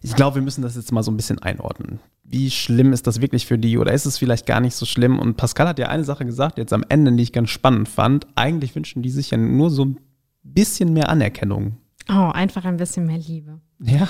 Ich 0.00 0.14
glaube, 0.14 0.36
wir 0.36 0.42
müssen 0.42 0.62
das 0.62 0.76
jetzt 0.76 0.92
mal 0.92 1.02
so 1.02 1.10
ein 1.10 1.16
bisschen 1.16 1.40
einordnen. 1.40 1.98
Wie 2.22 2.52
schlimm 2.52 2.92
ist 2.92 3.08
das 3.08 3.20
wirklich 3.20 3.46
für 3.46 3.58
die 3.58 3.78
oder 3.78 3.92
ist 3.92 4.06
es 4.06 4.16
vielleicht 4.16 4.46
gar 4.46 4.60
nicht 4.60 4.76
so 4.76 4.86
schlimm? 4.86 5.18
Und 5.18 5.36
Pascal 5.36 5.66
hat 5.66 5.80
ja 5.80 5.88
eine 5.88 6.04
Sache 6.04 6.24
gesagt, 6.24 6.58
jetzt 6.58 6.72
am 6.72 6.84
Ende, 6.88 7.10
die 7.10 7.22
ich 7.24 7.32
ganz 7.32 7.50
spannend 7.50 7.88
fand. 7.88 8.28
Eigentlich 8.36 8.76
wünschen 8.76 9.02
die 9.02 9.10
sich 9.10 9.32
ja 9.32 9.38
nur 9.38 9.70
so 9.70 9.86
ein 9.86 9.98
bisschen 10.44 10.92
mehr 10.92 11.08
Anerkennung 11.08 11.78
Oh, 12.08 12.30
einfach 12.32 12.64
ein 12.64 12.76
bisschen 12.76 13.06
mehr 13.06 13.18
Liebe. 13.18 13.60
Ja. 13.80 14.08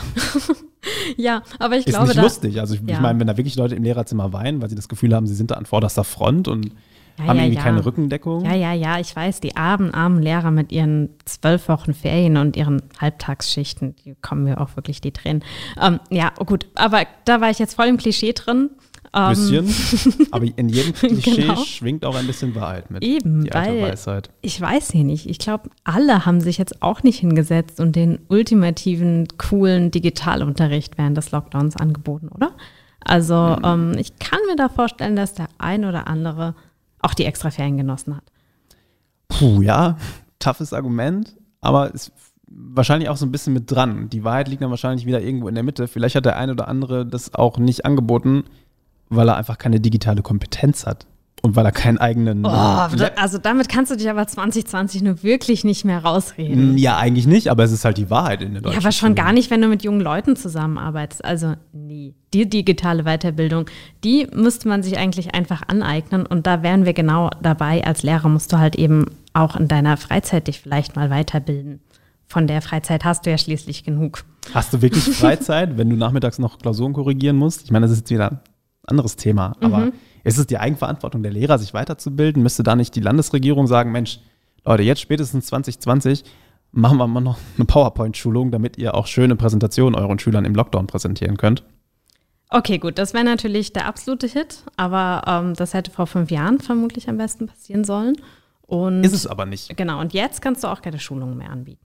ja, 1.16 1.42
aber 1.58 1.76
ich 1.76 1.86
ist 1.86 1.92
glaube. 1.92 2.08
nicht 2.08 2.18
da, 2.18 2.22
lustig. 2.22 2.60
Also 2.60 2.74
ich, 2.74 2.80
ja. 2.80 2.94
ich 2.96 3.00
meine, 3.00 3.20
wenn 3.20 3.26
da 3.26 3.36
wirklich 3.36 3.56
Leute 3.56 3.74
im 3.74 3.84
Lehrerzimmer 3.84 4.32
weinen, 4.32 4.60
weil 4.60 4.68
sie 4.68 4.76
das 4.76 4.88
Gefühl 4.88 5.14
haben, 5.14 5.26
sie 5.26 5.34
sind 5.34 5.50
da 5.50 5.54
an 5.54 5.66
vorderster 5.66 6.02
Front 6.02 6.48
und 6.48 6.72
Ja, 7.18 7.26
haben 7.26 7.36
ja, 7.36 7.44
irgendwie 7.44 7.62
keine 7.62 7.84
Rückendeckung. 7.84 8.44
Ja, 8.44 8.54
ja, 8.54 8.72
ja, 8.72 8.98
ich 8.98 9.14
weiß, 9.14 9.40
die 9.40 9.56
armen, 9.56 9.94
armen 9.94 10.20
Lehrer 10.20 10.50
mit 10.50 10.72
ihren 10.72 11.10
zwölf 11.24 11.68
Wochen 11.68 11.94
Ferien 11.94 12.36
und 12.36 12.56
ihren 12.56 12.82
Halbtagsschichten, 13.00 13.94
die 14.04 14.16
kommen 14.20 14.44
mir 14.44 14.60
auch 14.60 14.74
wirklich 14.76 15.00
die 15.00 15.12
Tränen. 15.12 15.44
Ähm, 15.80 16.00
ja, 16.10 16.30
gut, 16.30 16.66
aber 16.74 17.04
da 17.24 17.40
war 17.40 17.50
ich 17.50 17.60
jetzt 17.60 17.74
voll 17.74 17.86
im 17.86 17.96
Klischee 17.96 18.32
drin. 18.32 18.70
Ähm, 19.14 19.28
bisschen. 19.30 20.26
aber 20.33 20.44
in 20.56 20.68
jedem 20.68 20.92
Klischee 20.92 21.42
Genau. 21.42 21.56
schwingt 21.64 22.04
auch 22.04 22.16
ein 22.16 22.26
bisschen 22.26 22.54
Wahrheit 22.54 22.90
mit. 22.90 23.04
Eben, 23.04 23.44
die 23.44 23.54
weil- 23.54 23.83
Weisheit. 23.83 24.30
Ich 24.42 24.61
weiß 24.61 24.90
hier 24.90 25.04
nicht. 25.04 25.28
Ich 25.30 25.38
glaube, 25.38 25.71
alle 25.85 26.26
haben 26.26 26.40
sich 26.40 26.59
jetzt 26.59 26.83
auch 26.83 27.02
nicht 27.02 27.21
hingesetzt 27.21 27.78
und 27.80 27.94
den 27.97 28.18
ultimativen, 28.28 29.28
coolen 29.38 29.90
Digitalunterricht 29.90 30.99
während 30.99 31.16
des 31.16 31.30
Lockdowns 31.30 31.76
angeboten, 31.76 32.28
oder? 32.28 32.50
Also 33.00 33.35
Mhm. 33.59 33.64
ähm, 33.64 33.92
ich 33.99 34.18
kann 34.18 34.38
mir 34.49 34.56
da 34.56 34.68
vorstellen, 34.68 35.14
dass 35.14 35.35
der 35.35 35.47
ein 35.59 35.85
oder 35.85 36.09
andere 36.09 36.54
auch 37.00 37.14
die 37.14 37.25
extra 37.26 37.50
Ferien 37.50 37.76
genossen 37.76 38.16
hat. 38.16 38.25
Puh, 39.28 39.62
ja, 39.62 39.97
toughes 40.38 40.73
Argument, 40.73 41.37
aber 41.61 41.92
ist 41.92 42.12
wahrscheinlich 42.49 43.09
auch 43.09 43.16
so 43.16 43.26
ein 43.26 43.33
bisschen 43.33 43.52
mit 43.52 43.71
dran. 43.71 44.09
Die 44.11 44.23
Wahrheit 44.25 44.49
liegt 44.49 44.62
dann 44.62 44.71
wahrscheinlich 44.71 45.06
wieder 45.06 45.21
irgendwo 45.21 45.49
in 45.49 45.54
der 45.54 45.64
Mitte. 45.64 45.88
Vielleicht 45.88 46.14
hat 46.14 46.25
der 46.25 46.37
eine 46.37 46.52
oder 46.52 46.68
andere 46.68 47.04
das 47.04 47.35
auch 47.35 47.59
nicht 47.59 47.85
angeboten, 47.85 48.44
weil 49.08 49.28
er 49.28 49.37
einfach 49.37 49.58
keine 49.58 49.80
digitale 49.80 50.23
Kompetenz 50.23 50.87
hat 50.87 51.06
und 51.42 51.56
weil 51.56 51.66
er 51.66 51.73
keinen 51.73 51.99
eigenen. 51.99 52.44
Oh, 52.46 52.49
also 52.49 53.37
damit 53.38 53.68
kannst 53.68 53.92
du 53.92 53.96
dich 53.96 54.08
aber 54.08 54.26
2020 54.26 55.02
nur 55.02 55.23
wirklich 55.23 55.62
nicht 55.62 55.84
mehr 55.84 56.02
rausreden. 56.02 56.78
ja, 56.78 56.96
eigentlich 56.96 57.26
nicht, 57.26 57.49
aber 57.49 57.64
es 57.64 57.73
ist 57.73 57.84
halt 57.84 57.99
die 57.99 58.08
Wahrheit 58.08 58.40
in 58.40 58.54
der 58.54 58.62
Ja, 58.62 58.68
deutschen 58.68 58.78
aber 58.82 58.92
schon 58.92 59.08
Schule. 59.11 59.14
gar 59.26 59.32
nicht, 59.34 59.50
wenn 59.50 59.61
du 59.61 59.68
mit 59.68 59.82
jungen 59.82 60.00
Leuten 60.00 60.37
zusammenarbeitest. 60.37 61.23
Also 61.25 61.54
nie. 61.73 62.14
Die 62.32 62.49
digitale 62.49 63.04
Weiterbildung, 63.04 63.66
die 64.04 64.26
müsste 64.34 64.68
man 64.68 64.82
sich 64.82 64.96
eigentlich 64.99 65.34
einfach 65.34 65.62
aneignen. 65.68 66.25
Und 66.25 66.46
da 66.46 66.62
wären 66.62 66.87
wir 66.87 66.94
genau 66.94 67.28
dabei. 67.42 67.84
Als 67.84 68.02
Lehrer 68.02 68.28
musst 68.30 68.52
du 68.52 68.58
halt 68.58 68.75
eben 68.76 69.04
auch 69.34 69.54
in 69.56 69.68
deiner 69.68 69.96
Freizeit 69.99 70.49
dich 70.49 70.61
vielleicht 70.61 70.96
mal 70.96 71.11
weiterbilden. 71.11 71.80
Von 72.26 72.46
der 72.46 72.62
Freizeit 72.62 73.04
hast 73.04 73.26
du 73.26 73.30
ja 73.30 73.37
schließlich 73.37 73.84
genug. 73.84 74.25
Hast 74.54 74.73
du 74.73 74.80
wirklich 74.80 75.04
Freizeit, 75.16 75.76
wenn 75.76 75.90
du 75.90 75.96
nachmittags 75.96 76.38
noch 76.38 76.58
Klausuren 76.58 76.94
korrigieren 76.94 77.37
musst? 77.37 77.64
Ich 77.64 77.70
meine, 77.70 77.84
das 77.84 77.92
ist 77.92 77.99
jetzt 77.99 78.11
wieder 78.11 78.40
anderes 78.88 79.16
Thema, 79.16 79.56
aber 79.60 79.78
Mhm. 79.86 79.92
ist 80.24 80.38
es 80.38 80.46
die 80.46 80.58
Eigenverantwortung 80.58 81.22
der 81.22 81.32
Lehrer, 81.32 81.58
sich 81.58 81.74
weiterzubilden? 81.74 82.42
Müsste 82.42 82.62
da 82.62 82.76
nicht 82.76 82.94
die 82.94 83.00
Landesregierung 83.00 83.66
sagen, 83.66 83.92
Mensch, 83.92 84.20
Leute, 84.64 84.82
jetzt 84.82 85.00
spätestens 85.00 85.46
2020 85.46 86.24
machen 86.72 86.98
wir 86.98 87.06
mal 87.06 87.20
noch 87.20 87.38
eine 87.56 87.66
PowerPoint-Schulung, 87.66 88.50
damit 88.50 88.78
ihr 88.78 88.94
auch 88.94 89.06
schöne 89.06 89.36
Präsentationen 89.36 89.94
euren 89.98 90.18
Schülern 90.18 90.44
im 90.44 90.54
Lockdown 90.54 90.86
präsentieren 90.86 91.36
könnt? 91.36 91.62
Okay, 92.50 92.78
gut, 92.78 92.98
das 92.98 93.14
wäre 93.14 93.24
natürlich 93.24 93.72
der 93.72 93.86
absolute 93.86 94.26
Hit. 94.26 94.62
Aber 94.76 95.22
ähm, 95.26 95.54
das 95.54 95.74
hätte 95.74 95.90
vor 95.90 96.06
fünf 96.06 96.30
Jahren 96.30 96.58
vermutlich 96.60 97.08
am 97.08 97.16
besten 97.18 97.46
passieren 97.46 97.84
sollen. 97.84 98.16
Und 98.62 99.04
Ist 99.04 99.12
es 99.12 99.26
aber 99.26 99.44
nicht. 99.46 99.76
Genau, 99.76 100.00
und 100.00 100.14
jetzt 100.14 100.40
kannst 100.40 100.64
du 100.64 100.68
auch 100.68 100.80
keine 100.82 100.98
Schulungen 100.98 101.36
mehr 101.36 101.50
anbieten. 101.50 101.84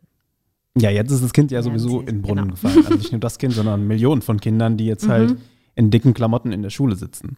Ja, 0.77 0.89
jetzt 0.89 1.11
ist 1.11 1.23
das 1.23 1.33
Kind 1.33 1.51
ja 1.51 1.57
Ja, 1.59 1.63
sowieso 1.63 1.89
sie- 1.89 1.97
in 1.99 2.05
den 2.05 2.21
Brunnen 2.21 2.45
genau. 2.45 2.53
gefallen. 2.55 2.85
Also 2.85 2.95
nicht 2.97 3.11
nur 3.11 3.19
das 3.19 3.37
Kind, 3.37 3.53
sondern 3.53 3.85
Millionen 3.87 4.21
von 4.21 4.39
Kindern, 4.39 4.77
die 4.77 4.85
jetzt 4.85 5.07
halt 5.09 5.35
in 5.79 5.89
dicken 5.89 6.13
Klamotten 6.13 6.51
in 6.51 6.61
der 6.61 6.69
Schule 6.69 6.95
sitzen. 6.95 7.37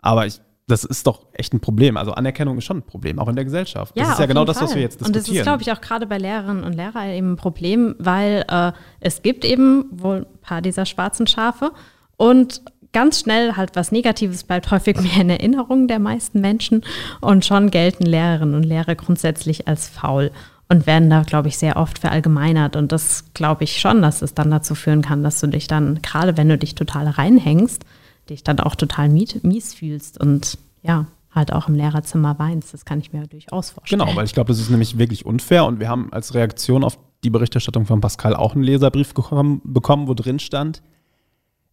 Aber 0.00 0.26
ich, 0.26 0.40
das 0.66 0.84
ist 0.84 1.06
doch 1.06 1.26
echt 1.32 1.54
ein 1.54 1.60
Problem. 1.60 1.96
Also 1.96 2.12
Anerkennung 2.12 2.58
ist 2.58 2.64
schon 2.64 2.78
ein 2.78 2.82
Problem, 2.82 3.20
auch 3.20 3.28
in 3.28 3.36
der 3.36 3.44
Gesellschaft. 3.44 3.96
das 3.96 4.10
ist 4.10 4.18
ja 4.18 4.26
genau 4.26 4.44
das, 4.44 4.60
was 4.60 4.74
wir 4.74 4.82
jetzt 4.82 4.96
Und 5.00 5.14
das 5.14 5.24
diskutieren. 5.24 5.42
ist, 5.42 5.44
glaube 5.44 5.62
ich, 5.62 5.72
auch 5.72 5.80
gerade 5.80 6.06
bei 6.06 6.18
Lehrerinnen 6.18 6.64
und 6.64 6.72
Lehrern 6.72 7.08
eben 7.10 7.32
ein 7.32 7.36
Problem, 7.36 7.94
weil 7.98 8.44
äh, 8.48 8.72
es 8.98 9.22
gibt 9.22 9.44
eben 9.44 9.84
wohl 9.92 10.26
ein 10.26 10.40
paar 10.40 10.60
dieser 10.60 10.84
schwarzen 10.86 11.28
Schafe 11.28 11.70
und 12.16 12.62
ganz 12.92 13.20
schnell 13.20 13.56
halt 13.56 13.74
was 13.74 13.92
Negatives 13.92 14.44
bleibt 14.44 14.70
häufig 14.70 14.96
mehr 15.00 15.20
in 15.20 15.30
Erinnerung 15.30 15.86
der 15.86 16.00
meisten 16.00 16.40
Menschen 16.40 16.82
und 17.20 17.44
schon 17.44 17.70
gelten 17.70 18.04
Lehrerinnen 18.04 18.56
und 18.56 18.64
Lehrer 18.64 18.96
grundsätzlich 18.96 19.68
als 19.68 19.88
faul 19.88 20.32
und 20.72 20.86
werden 20.86 21.10
da, 21.10 21.22
glaube 21.22 21.48
ich, 21.48 21.58
sehr 21.58 21.76
oft 21.76 21.98
verallgemeinert. 21.98 22.76
Und 22.76 22.92
das 22.92 23.26
glaube 23.34 23.64
ich 23.64 23.78
schon, 23.78 24.00
dass 24.00 24.22
es 24.22 24.32
dann 24.32 24.50
dazu 24.50 24.74
führen 24.74 25.02
kann, 25.02 25.22
dass 25.22 25.38
du 25.38 25.46
dich 25.46 25.66
dann, 25.66 26.00
gerade 26.00 26.38
wenn 26.38 26.48
du 26.48 26.56
dich 26.56 26.74
total 26.74 27.08
reinhängst, 27.08 27.84
dich 28.30 28.42
dann 28.42 28.58
auch 28.58 28.74
total 28.74 29.10
mies 29.10 29.74
fühlst 29.74 30.18
und 30.18 30.56
ja, 30.82 31.06
halt 31.30 31.52
auch 31.52 31.68
im 31.68 31.74
Lehrerzimmer 31.74 32.38
weinst. 32.38 32.72
Das 32.72 32.86
kann 32.86 33.00
ich 33.00 33.12
mir 33.12 33.26
durchaus 33.26 33.68
vorstellen. 33.70 34.00
Genau, 34.00 34.16
weil 34.16 34.24
ich 34.24 34.32
glaube, 34.32 34.48
das 34.48 34.60
ist 34.60 34.70
nämlich 34.70 34.96
wirklich 34.96 35.26
unfair 35.26 35.66
und 35.66 35.78
wir 35.78 35.90
haben 35.90 36.10
als 36.10 36.32
Reaktion 36.32 36.84
auf 36.84 36.98
die 37.22 37.30
Berichterstattung 37.30 37.84
von 37.84 38.00
Pascal 38.00 38.34
auch 38.34 38.54
einen 38.54 38.64
Leserbrief 38.64 39.12
gekommen, 39.12 39.60
bekommen, 39.64 40.08
wo 40.08 40.14
drin 40.14 40.38
stand, 40.38 40.82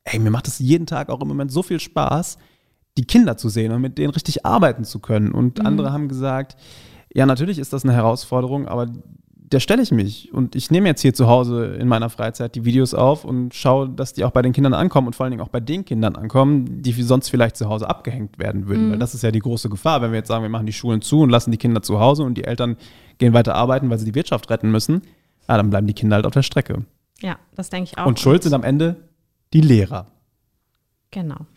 ey, 0.04 0.20
mir 0.20 0.30
macht 0.30 0.50
es 0.50 0.60
jeden 0.60 0.88
Tag 0.88 1.08
auch 1.08 1.22
im 1.22 1.28
Moment 1.30 1.54
so 1.54 1.64
viel 1.64 1.80
Spaß, 1.80 2.38
die 2.98 3.06
Kinder 3.06 3.38
zu 3.38 3.48
sehen 3.48 3.72
und 3.72 3.82
mit 3.82 3.98
denen 3.98 4.12
richtig 4.12 4.46
arbeiten 4.46 4.84
zu 4.84 5.00
können. 5.00 5.32
Und 5.32 5.66
andere 5.66 5.94
haben 5.94 6.10
gesagt, 6.10 6.58
ja, 7.14 7.26
natürlich 7.26 7.60
ist 7.60 7.74
das 7.74 7.84
eine 7.84 7.94
Herausforderung, 7.94 8.68
aber 8.68 8.88
der 9.52 9.60
stelle 9.60 9.82
ich 9.82 9.92
mich. 9.92 10.32
Und 10.32 10.56
ich 10.56 10.70
nehme 10.70 10.88
jetzt 10.88 11.02
hier 11.02 11.14
zu 11.14 11.28
Hause 11.28 11.76
in 11.80 11.88
meiner 11.88 12.10
Freizeit 12.10 12.54
die 12.56 12.66
Videos 12.66 12.94
auf 12.94 13.26
und 13.26 13.56
schaue, 13.56 13.90
dass 13.90 14.14
die 14.14 14.24
auch 14.24 14.32
bei 14.32 14.42
den 14.42 14.54
Kindern 14.54 14.74
ankommen 14.74 15.08
und 15.08 15.16
vor 15.16 15.24
allen 15.24 15.32
Dingen 15.32 15.42
auch 15.42 15.50
bei 15.50 15.60
den 15.60 15.86
Kindern 15.86 16.16
ankommen, 16.16 16.84
die 16.84 16.92
sonst 17.02 17.30
vielleicht 17.30 17.58
zu 17.58 17.68
Hause 17.68 17.90
abgehängt 17.90 18.38
werden 18.38 18.68
würden. 18.68 18.92
Weil 18.92 19.00
das 19.00 19.16
ist 19.16 19.24
ja 19.24 19.32
die 19.32 19.40
große 19.40 19.70
Gefahr, 19.70 20.02
wenn 20.02 20.12
wir 20.12 20.20
jetzt 20.20 20.28
sagen, 20.28 20.44
wir 20.44 20.50
machen 20.50 20.68
die 20.68 20.74
Schulen 20.74 21.02
zu 21.02 21.22
und 21.22 21.30
lassen 21.30 21.52
die 21.52 21.58
Kinder 21.58 21.82
zu 21.82 22.00
Hause 22.00 22.24
und 22.24 22.36
die 22.36 22.44
Eltern 22.44 22.78
gehen 23.18 23.34
weiter 23.34 23.56
arbeiten, 23.56 23.90
weil 23.90 23.98
sie 23.98 24.06
die 24.06 24.16
Wirtschaft 24.16 24.50
retten 24.52 24.70
müssen. 24.72 25.02
Ja, 25.48 25.58
dann 25.58 25.72
bleiben 25.72 25.88
die 25.88 25.94
Kinder 25.94 26.18
halt 26.18 26.28
auf 26.28 26.34
der 26.34 26.44
Strecke. 26.44 26.86
Ja, 27.22 27.38
das 27.56 27.72
denke 27.72 27.90
ich 27.92 27.98
auch. 27.98 28.06
Und 28.06 28.20
schuld 28.20 28.44
sind 28.44 28.54
am 28.54 28.64
Ende 28.64 28.98
die 29.54 29.62
Lehrer. 29.62 30.08
Genau. 31.12 31.38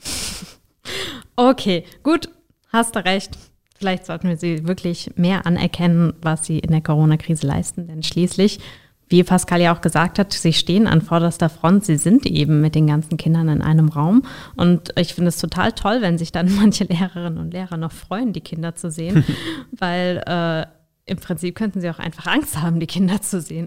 Okay, 1.34 1.84
gut, 2.02 2.28
hast 2.68 2.94
du 2.94 3.02
recht. 3.02 3.38
Vielleicht 3.82 4.06
sollten 4.06 4.28
wir 4.28 4.36
sie 4.36 4.68
wirklich 4.68 5.10
mehr 5.16 5.44
anerkennen, 5.44 6.12
was 6.22 6.46
sie 6.46 6.60
in 6.60 6.70
der 6.70 6.82
Corona-Krise 6.82 7.44
leisten, 7.44 7.88
denn 7.88 8.04
schließlich, 8.04 8.60
wie 9.08 9.24
Pascal 9.24 9.60
ja 9.60 9.74
auch 9.74 9.80
gesagt 9.80 10.20
hat, 10.20 10.32
sie 10.32 10.52
stehen 10.52 10.86
an 10.86 11.02
vorderster 11.02 11.48
Front, 11.48 11.84
sie 11.84 11.96
sind 11.96 12.24
eben 12.24 12.60
mit 12.60 12.76
den 12.76 12.86
ganzen 12.86 13.16
Kindern 13.16 13.48
in 13.48 13.60
einem 13.60 13.88
Raum 13.88 14.22
und 14.54 14.90
ich 14.96 15.14
finde 15.14 15.30
es 15.30 15.38
total 15.38 15.72
toll, 15.72 15.96
wenn 15.98 16.16
sich 16.16 16.30
dann 16.30 16.54
manche 16.60 16.84
Lehrerinnen 16.84 17.38
und 17.38 17.52
Lehrer 17.52 17.76
noch 17.76 17.90
freuen, 17.90 18.32
die 18.32 18.40
Kinder 18.40 18.76
zu 18.76 18.88
sehen, 18.88 19.24
weil 19.72 20.22
äh, 20.28 20.64
im 21.10 21.18
Prinzip 21.18 21.56
könnten 21.56 21.80
sie 21.80 21.90
auch 21.90 21.98
einfach 21.98 22.28
Angst 22.28 22.62
haben, 22.62 22.78
die 22.78 22.86
Kinder 22.86 23.20
zu 23.20 23.40
sehen. 23.40 23.66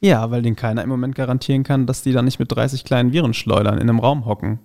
Ja, 0.00 0.30
weil 0.30 0.42
denen 0.42 0.56
keiner 0.56 0.82
im 0.82 0.90
Moment 0.90 1.14
garantieren 1.14 1.62
kann, 1.62 1.86
dass 1.86 2.02
die 2.02 2.12
da 2.12 2.20
nicht 2.20 2.38
mit 2.38 2.52
30 2.52 2.84
kleinen 2.84 3.14
Virenschleudern 3.14 3.78
in 3.78 3.88
einem 3.88 4.00
Raum 4.00 4.26
hocken. 4.26 4.58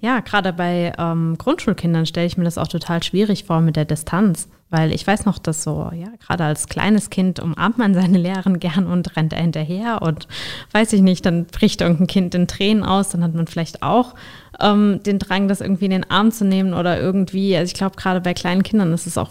Ja, 0.00 0.20
gerade 0.20 0.52
bei 0.52 0.92
ähm, 0.98 1.36
Grundschulkindern 1.38 2.04
stelle 2.04 2.26
ich 2.26 2.36
mir 2.36 2.44
das 2.44 2.58
auch 2.58 2.68
total 2.68 3.02
schwierig 3.02 3.44
vor 3.44 3.62
mit 3.62 3.74
der 3.74 3.86
Distanz, 3.86 4.48
weil 4.68 4.92
ich 4.92 5.06
weiß 5.06 5.24
noch, 5.24 5.38
dass 5.38 5.62
so, 5.62 5.90
ja, 5.94 6.08
gerade 6.20 6.44
als 6.44 6.68
kleines 6.68 7.08
Kind 7.08 7.40
umarmt 7.40 7.78
man 7.78 7.94
seine 7.94 8.18
Lehrerin 8.18 8.60
gern 8.60 8.86
und 8.86 9.16
rennt 9.16 9.32
da 9.32 9.36
hinterher 9.36 10.02
und 10.02 10.28
weiß 10.72 10.92
ich 10.92 11.00
nicht, 11.00 11.24
dann 11.24 11.46
bricht 11.46 11.80
irgendein 11.80 12.06
Kind 12.06 12.34
in 12.34 12.46
Tränen 12.48 12.84
aus, 12.84 13.08
dann 13.08 13.24
hat 13.24 13.34
man 13.34 13.46
vielleicht 13.46 13.82
auch 13.82 14.14
ähm, 14.60 15.00
den 15.04 15.18
Drang, 15.18 15.48
das 15.48 15.62
irgendwie 15.62 15.86
in 15.86 15.92
den 15.92 16.10
Arm 16.10 16.30
zu 16.30 16.44
nehmen 16.44 16.74
oder 16.74 17.00
irgendwie, 17.00 17.56
also 17.56 17.70
ich 17.70 17.78
glaube, 17.78 17.96
gerade 17.96 18.20
bei 18.20 18.34
kleinen 18.34 18.62
Kindern 18.62 18.92
ist 18.92 19.06
es 19.06 19.16
auch 19.16 19.30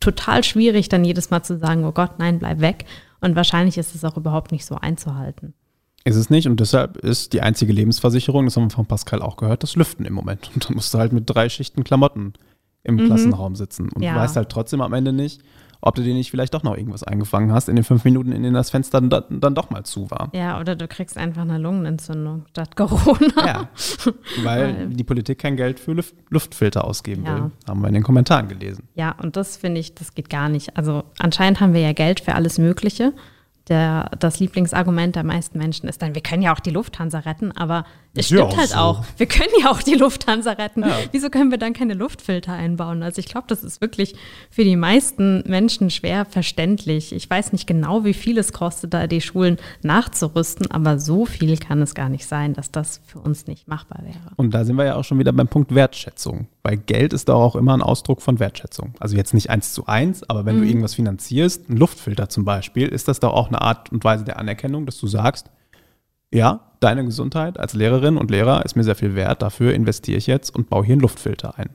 total 0.00 0.42
schwierig, 0.42 0.88
dann 0.88 1.04
jedes 1.04 1.30
Mal 1.30 1.42
zu 1.42 1.58
sagen, 1.58 1.84
oh 1.84 1.92
Gott, 1.92 2.18
nein, 2.18 2.38
bleib 2.38 2.60
weg. 2.60 2.86
Und 3.20 3.36
wahrscheinlich 3.36 3.78
ist 3.78 3.94
es 3.94 4.04
auch 4.04 4.16
überhaupt 4.16 4.52
nicht 4.52 4.66
so 4.66 4.76
einzuhalten. 4.76 5.54
Ist 6.04 6.16
es 6.16 6.28
nicht 6.28 6.46
und 6.46 6.60
deshalb 6.60 6.98
ist 6.98 7.32
die 7.32 7.40
einzige 7.40 7.72
Lebensversicherung, 7.72 8.44
das 8.44 8.56
haben 8.56 8.64
wir 8.64 8.70
von 8.70 8.86
Pascal 8.86 9.22
auch 9.22 9.36
gehört, 9.36 9.62
das 9.62 9.74
Lüften 9.74 10.04
im 10.04 10.12
Moment. 10.12 10.50
Und 10.54 10.66
dann 10.68 10.74
musst 10.74 10.92
du 10.92 10.98
halt 10.98 11.12
mit 11.14 11.24
drei 11.26 11.48
Schichten 11.48 11.82
Klamotten 11.82 12.34
im 12.82 12.98
Klassenraum 12.98 13.56
sitzen 13.56 13.88
und 13.88 14.02
Ja. 14.02 14.12
du 14.12 14.20
weißt 14.20 14.36
halt 14.36 14.50
trotzdem 14.50 14.82
am 14.82 14.92
Ende 14.92 15.14
nicht, 15.14 15.40
ob 15.80 15.94
du 15.94 16.02
dir 16.02 16.12
nicht 16.12 16.30
vielleicht 16.30 16.52
doch 16.52 16.62
noch 16.62 16.76
irgendwas 16.76 17.02
eingefangen 17.02 17.52
hast 17.52 17.68
in 17.70 17.76
den 17.76 17.84
fünf 17.84 18.04
Minuten, 18.04 18.32
in 18.32 18.42
denen 18.42 18.54
das 18.54 18.68
Fenster 18.70 19.00
dann, 19.00 19.40
dann 19.40 19.54
doch 19.54 19.70
mal 19.70 19.84
zu 19.84 20.10
war. 20.10 20.30
Ja, 20.34 20.60
oder 20.60 20.76
du 20.76 20.86
kriegst 20.88 21.16
einfach 21.16 21.42
eine 21.42 21.56
Lungenentzündung 21.56 22.44
statt 22.50 22.76
Corona. 22.76 23.46
Ja, 23.46 23.68
weil 24.42 24.88
die 24.88 25.04
Politik 25.04 25.38
kein 25.38 25.56
Geld 25.56 25.80
für 25.80 25.92
Luft, 25.92 26.14
Luftfilter 26.28 26.84
ausgeben 26.84 27.24
Ja. 27.24 27.34
will. 27.36 27.50
Haben 27.66 27.80
wir 27.80 27.88
in 27.88 27.94
den 27.94 28.02
Kommentaren 28.02 28.48
gelesen. 28.48 28.88
Ja, 28.94 29.14
und 29.22 29.36
das 29.36 29.56
finde 29.56 29.80
ich, 29.80 29.94
das 29.94 30.14
geht 30.14 30.28
gar 30.28 30.50
nicht. 30.50 30.76
Also 30.76 31.04
anscheinend 31.18 31.60
haben 31.60 31.72
wir 31.72 31.80
ja 31.80 31.92
Geld 31.94 32.20
für 32.20 32.34
alles 32.34 32.58
Mögliche. 32.58 33.14
Der, 33.68 34.10
das 34.18 34.40
Lieblingsargument 34.40 35.16
der 35.16 35.24
meisten 35.24 35.58
Menschen 35.58 35.88
ist 35.88 36.02
dann, 36.02 36.14
wir 36.14 36.22
können 36.22 36.42
ja 36.42 36.54
auch 36.54 36.60
die 36.60 36.70
Lufthansa 36.70 37.20
retten, 37.20 37.50
aber 37.52 37.84
ja 38.16 38.22
stimmt 38.22 38.42
auch 38.42 38.56
halt 38.56 38.68
so. 38.70 38.76
auch. 38.76 39.04
Wir 39.16 39.26
können 39.26 39.50
ja 39.60 39.70
auch 39.70 39.82
die 39.82 39.94
Lufthansa 39.94 40.52
retten. 40.52 40.82
Ja. 40.82 40.96
Wieso 41.12 41.30
können 41.30 41.50
wir 41.50 41.58
dann 41.58 41.72
keine 41.72 41.94
Luftfilter 41.94 42.52
einbauen? 42.52 43.02
Also 43.02 43.18
ich 43.18 43.26
glaube, 43.26 43.46
das 43.48 43.64
ist 43.64 43.80
wirklich 43.80 44.14
für 44.50 44.64
die 44.64 44.76
meisten 44.76 45.42
Menschen 45.46 45.90
schwer 45.90 46.24
verständlich. 46.24 47.12
Ich 47.12 47.28
weiß 47.28 47.52
nicht 47.52 47.66
genau, 47.66 48.04
wie 48.04 48.14
viel 48.14 48.38
es 48.38 48.52
kostet, 48.52 48.94
da 48.94 49.06
die 49.06 49.20
Schulen 49.20 49.58
nachzurüsten, 49.82 50.70
aber 50.70 50.98
so 50.98 51.26
viel 51.26 51.56
kann 51.58 51.82
es 51.82 51.94
gar 51.94 52.08
nicht 52.08 52.26
sein, 52.26 52.54
dass 52.54 52.70
das 52.70 53.00
für 53.06 53.18
uns 53.18 53.46
nicht 53.46 53.68
machbar 53.68 54.00
wäre. 54.04 54.32
Und 54.36 54.54
da 54.54 54.64
sind 54.64 54.76
wir 54.76 54.84
ja 54.84 54.96
auch 54.96 55.04
schon 55.04 55.18
wieder 55.18 55.32
beim 55.32 55.48
Punkt 55.48 55.74
Wertschätzung. 55.74 56.46
Weil 56.62 56.78
Geld 56.78 57.12
ist 57.12 57.28
doch 57.28 57.40
auch 57.40 57.56
immer 57.56 57.74
ein 57.74 57.82
Ausdruck 57.82 58.22
von 58.22 58.38
Wertschätzung. 58.38 58.94
Also 58.98 59.16
jetzt 59.16 59.34
nicht 59.34 59.50
eins 59.50 59.74
zu 59.74 59.86
eins, 59.86 60.28
aber 60.30 60.46
wenn 60.46 60.60
du 60.60 60.66
irgendwas 60.66 60.94
finanzierst, 60.94 61.68
ein 61.68 61.76
Luftfilter 61.76 62.28
zum 62.28 62.44
Beispiel, 62.44 62.88
ist 62.88 63.08
das 63.08 63.20
doch 63.20 63.34
auch 63.34 63.48
eine 63.48 63.60
Art 63.60 63.92
und 63.92 64.02
Weise 64.04 64.24
der 64.24 64.38
Anerkennung, 64.38 64.86
dass 64.86 64.98
du 64.98 65.06
sagst, 65.06 65.50
ja, 66.34 66.60
deine 66.80 67.04
Gesundheit 67.04 67.58
als 67.58 67.74
Lehrerin 67.74 68.16
und 68.16 68.30
Lehrer 68.30 68.64
ist 68.64 68.74
mir 68.74 68.82
sehr 68.82 68.96
viel 68.96 69.14
wert, 69.14 69.40
dafür 69.40 69.72
investiere 69.72 70.18
ich 70.18 70.26
jetzt 70.26 70.54
und 70.54 70.68
baue 70.68 70.84
hier 70.84 70.94
einen 70.94 71.00
Luftfilter 71.00 71.56
ein. 71.58 71.70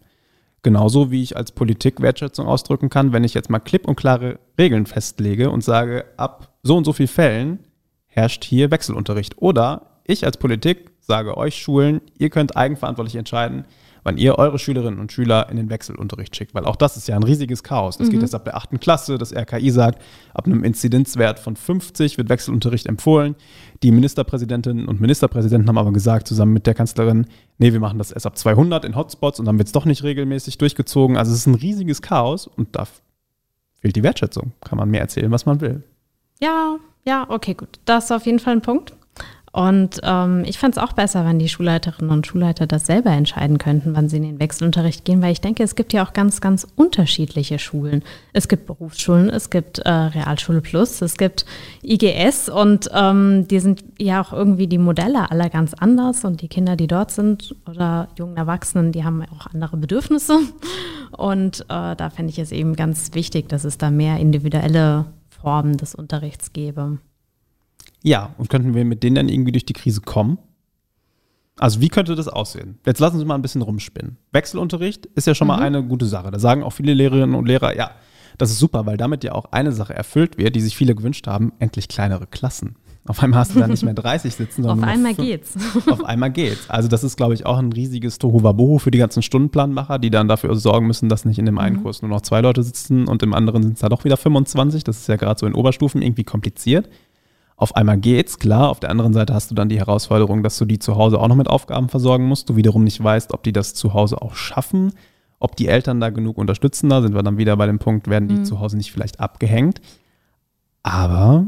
Genauso 0.62 1.10
wie 1.10 1.24
ich 1.24 1.38
als 1.38 1.54
Politik 1.54 2.02
Wertschätzung 2.02 2.46
ausdrücken 2.46 2.90
kann, 2.90 3.14
wenn 3.14 3.24
ich 3.24 3.34
jetzt 3.34 3.50
mal 3.50 3.60
klipp 3.60 3.88
und 3.88 3.96
klare 3.96 4.38
Regeln 4.58 4.86
festlege 4.86 5.50
und 5.50 5.64
sage, 5.64 6.04
ab 6.18 6.54
so 6.62 6.76
und 6.76 6.84
so 6.84 6.92
vielen 6.92 7.08
Fällen 7.08 7.60
herrscht 8.08 8.44
hier 8.44 8.70
Wechselunterricht. 8.70 9.42
Oder 9.42 10.02
ich 10.04 10.26
als 10.26 10.36
Politik 10.36 10.92
sage 11.00 11.38
euch 11.38 11.56
Schulen, 11.56 12.02
ihr 12.18 12.30
könnt 12.30 12.58
eigenverantwortlich 12.58 13.16
entscheiden, 13.16 13.64
wann 14.04 14.18
ihr 14.18 14.38
eure 14.38 14.60
Schülerinnen 14.60 15.00
und 15.00 15.12
Schüler 15.12 15.50
in 15.50 15.58
den 15.58 15.70
Wechselunterricht 15.70 16.36
schickt. 16.36 16.54
Weil 16.54 16.66
auch 16.66 16.76
das 16.76 16.98
ist 16.98 17.08
ja 17.08 17.16
ein 17.16 17.24
riesiges 17.24 17.64
Chaos. 17.64 17.98
Das 17.98 18.08
mhm. 18.08 18.12
geht 18.12 18.22
jetzt 18.22 18.36
ab 18.36 18.46
der 18.46 18.56
achten 18.56 18.80
Klasse. 18.80 19.18
Das 19.18 19.34
RKI 19.34 19.72
sagt, 19.72 20.02
ab 20.34 20.46
einem 20.46 20.64
Inzidenzwert 20.64 21.40
von 21.40 21.56
50 21.56 22.18
wird 22.18 22.30
Wechselunterricht 22.30 22.86
empfohlen. 22.86 23.36
Die 23.84 23.92
Ministerpräsidentinnen 23.92 24.88
und 24.88 25.02
Ministerpräsidenten 25.02 25.68
haben 25.70 25.78
aber 25.78 25.94
gesagt, 25.94 26.28
zusammen 26.28 26.54
mit 26.54 26.68
der 26.68 26.74
Kanzlerin, 26.74 27.28
nee, 27.58 27.72
wir 27.74 27.80
machen 27.80 27.98
das 27.98 28.12
erst 28.12 28.26
ab 28.26 28.38
200 28.38 28.86
in 28.86 28.96
Hotspots 28.96 29.40
und 29.40 29.46
dann 29.46 29.58
wird 29.58 29.68
es 29.68 29.72
doch 29.72 29.86
nicht 29.86 30.04
regelmäßig 30.04 30.58
durchgezogen. 30.58 31.18
Also 31.18 31.32
es 31.32 31.40
ist 31.40 31.48
ein 31.48 31.56
riesiges 31.56 32.02
Chaos 32.02 32.48
und 32.48 32.76
da 32.76 32.88
fehlt 33.80 33.96
die 33.96 34.04
Wertschätzung. 34.04 34.52
Kann 34.62 34.78
man 34.78 34.90
mehr 34.90 35.02
erzählen, 35.02 35.32
was 35.32 35.46
man 35.46 35.62
will. 35.62 35.84
Ja, 36.40 36.78
ja, 37.06 37.26
okay, 37.30 37.54
gut. 37.54 37.80
Das 37.86 38.06
ist 38.06 38.12
auf 38.12 38.26
jeden 38.26 38.40
Fall 38.40 38.54
ein 38.54 38.62
Punkt. 38.62 38.94
Und 39.52 40.00
ähm, 40.04 40.44
ich 40.46 40.60
fände 40.60 40.78
es 40.80 40.84
auch 40.84 40.94
besser, 40.94 41.26
wenn 41.26 41.40
die 41.40 41.50
Schulleiterinnen 41.50 42.12
und 42.12 42.28
Schulleiter 42.28 42.68
das 42.68 42.86
selber 42.86 43.12
entscheiden 43.12 43.58
könnten, 43.58 43.96
wann 43.96 44.08
sie 44.08 44.18
in 44.18 44.24
den 44.24 44.40
Wechselunterricht 44.40 45.06
gehen, 45.06 45.22
weil 45.22 45.32
ich 45.32 45.42
denke, 45.42 45.64
es 45.64 45.76
gibt 45.76 45.92
ja 45.94 46.06
auch 46.06 46.14
ganz, 46.14 46.40
ganz 46.40 46.68
unterschiedliche 46.76 47.58
Schulen. 47.58 48.04
Es 48.32 48.48
gibt 48.48 48.68
Berufsschulen, 48.68 49.30
es 49.30 49.50
gibt 49.50 49.80
äh, 49.80 49.90
Realschule 49.90 50.62
Plus, 50.62 51.02
es 51.02 51.18
gibt 51.18 51.46
IGS 51.84 52.50
und 52.50 52.90
ähm, 52.94 53.48
die 53.48 53.60
sind 53.60 53.84
ja 53.98 54.22
auch 54.22 54.34
irgendwie 54.34 54.68
die 54.68 54.78
Modelle 54.78 55.32
alle 55.32 55.50
ganz 55.50 55.74
anders 55.74 56.24
und 56.26 56.42
die 56.42 56.48
Kinder, 56.48 56.76
die 56.76 56.88
dort 56.88 57.12
sind 57.12 57.56
oder 57.68 58.10
jungen 58.18 58.38
Erwachsenen, 58.38 58.92
die 58.92 59.04
haben 59.04 59.24
auch 59.24 59.48
andere 59.48 59.78
Bedürfnisse. 59.78 60.38
Und 61.12 61.62
äh, 61.62 61.96
da 61.96 62.10
fände 62.12 62.32
ich 62.32 62.40
es 62.40 62.52
eben 62.52 62.76
ganz 62.76 63.14
wichtig, 63.14 63.50
dass 63.50 63.64
es 63.64 63.78
da 63.80 63.90
mehr 63.90 64.20
individuelle 64.20 65.06
Formen 65.42 65.78
des 65.78 65.96
Unterrichts 65.96 66.54
gäbe. 66.54 67.00
Ja, 68.04 68.34
und 68.38 68.50
könnten 68.50 68.74
wir 68.74 68.86
mit 68.86 69.04
denen 69.04 69.16
dann 69.16 69.30
irgendwie 69.30 69.52
durch 69.52 69.66
die 69.66 69.74
Krise 69.74 70.02
kommen? 70.02 70.38
Also 71.58 71.82
wie 71.82 71.90
könnte 71.90 72.16
das 72.16 72.30
aussehen? 72.30 72.80
Jetzt 72.86 73.00
lassen 73.00 73.20
Sie 73.20 73.26
mal 73.26 73.36
ein 73.36 73.42
bisschen 73.42 73.62
rumspinnen. 73.62 74.18
Wechselunterricht 74.32 75.08
ist 75.08 75.28
ja 75.28 75.36
schon 75.36 75.48
mhm. 75.48 75.54
mal 75.54 75.60
eine 75.60 75.84
gute 75.84 76.06
Sache. 76.06 76.32
Da 76.32 76.40
sagen 76.40 76.64
auch 76.64 76.72
viele 76.72 76.94
Lehrerinnen 76.94 77.36
und 77.36 77.48
Lehrer, 77.48 77.76
ja, 77.76 77.92
das 78.38 78.52
ist 78.52 78.60
super, 78.60 78.86
weil 78.86 78.96
damit 78.96 79.26
ja 79.26 79.34
auch 79.34 79.46
eine 79.52 79.74
Sache 79.74 79.94
erfüllt 79.94 80.38
wird, 80.38 80.56
die 80.56 80.62
sich 80.62 80.78
viele 80.78 80.96
gewünscht 80.96 81.28
haben, 81.28 81.52
endlich 81.60 81.90
kleinere 81.90 82.26
Klassen. 82.26 82.76
Auf 83.06 83.24
einmal 83.24 83.40
hast 83.40 83.56
du 83.56 83.60
dann 83.60 83.72
nicht 83.72 83.84
mehr 83.84 83.94
30 83.94 84.34
sitzen, 84.34 84.64
sondern 84.64 84.88
auf 84.88 84.90
einmal 84.90 85.16
geht's. 85.16 85.56
Auf 85.88 86.04
einmal 86.06 86.32
geht's. 86.32 86.70
Also 86.70 86.88
das 86.88 87.04
ist, 87.04 87.18
glaube 87.18 87.34
ich, 87.34 87.46
auch 87.46 87.58
ein 87.58 87.74
riesiges 87.74 88.20
Tohuwabohu 88.20 88.78
für 88.78 88.92
die 88.92 89.00
ganzen 89.00 89.24
Stundenplanmacher, 89.24 90.00
die 90.00 90.12
dann 90.12 90.28
dafür 90.28 90.56
sorgen 90.56 90.88
müssen, 90.88 91.10
dass 91.10 91.26
nicht 91.26 91.40
in 91.40 91.46
dem 91.46 91.58
einen 91.58 91.78
mhm. 91.78 91.84
Kurs 91.84 92.02
nur 92.02 92.10
noch 92.10 92.22
zwei 92.22 92.40
Leute 92.42 92.62
sitzen 92.62 93.08
und 93.08 93.24
im 93.24 93.34
anderen 93.34 93.64
sind 93.64 93.74
es 93.74 93.80
da 93.80 93.90
doch 93.90 94.06
wieder 94.06 94.16
25. 94.16 94.84
Das 94.84 95.00
ist 95.00 95.08
ja 95.08 95.16
gerade 95.16 95.40
so 95.40 95.48
in 95.48 95.56
Oberstufen 95.56 96.02
irgendwie 96.02 96.24
kompliziert 96.24 96.88
auf 97.60 97.76
einmal 97.76 97.98
geht's, 97.98 98.40
klar. 98.40 98.70
Auf 98.70 98.80
der 98.80 98.90
anderen 98.90 99.14
Seite 99.14 99.34
hast 99.34 99.52
du 99.52 99.56
dann 99.56 99.68
die 99.68 99.80
Herausforderung, 99.80 100.44
dass 100.44 100.58
du 100.58 100.66
die 100.66 100.80
zu 100.80 100.96
Hause 100.96 101.20
auch 101.20 101.28
noch 101.28 101.36
mit 101.36 101.48
Aufgaben 101.48 101.90
versorgen 101.90 102.26
musst. 102.26 102.50
Du 102.50 102.56
wiederum 102.56 102.86
nicht 102.86 103.04
weißt, 103.04 103.34
ob 103.34 103.44
die 103.44 103.52
das 103.52 103.74
zu 103.74 103.94
Hause 103.94 104.22
auch 104.22 104.36
schaffen, 104.36 104.94
ob 105.40 105.58
die 105.58 105.68
Eltern 105.68 106.00
da 106.00 106.10
genug 106.10 106.38
unterstützen. 106.38 106.90
Da 106.90 107.02
sind 107.02 107.14
wir 107.14 107.22
dann 107.22 107.38
wieder 107.38 107.58
bei 107.58 107.66
dem 107.66 107.78
Punkt, 107.78 108.08
werden 108.08 108.30
die 108.30 108.36
mhm. 108.36 108.46
zu 108.46 108.62
Hause 108.62 108.78
nicht 108.78 108.94
vielleicht 108.94 109.20
abgehängt. 109.20 109.82
Aber 110.84 111.48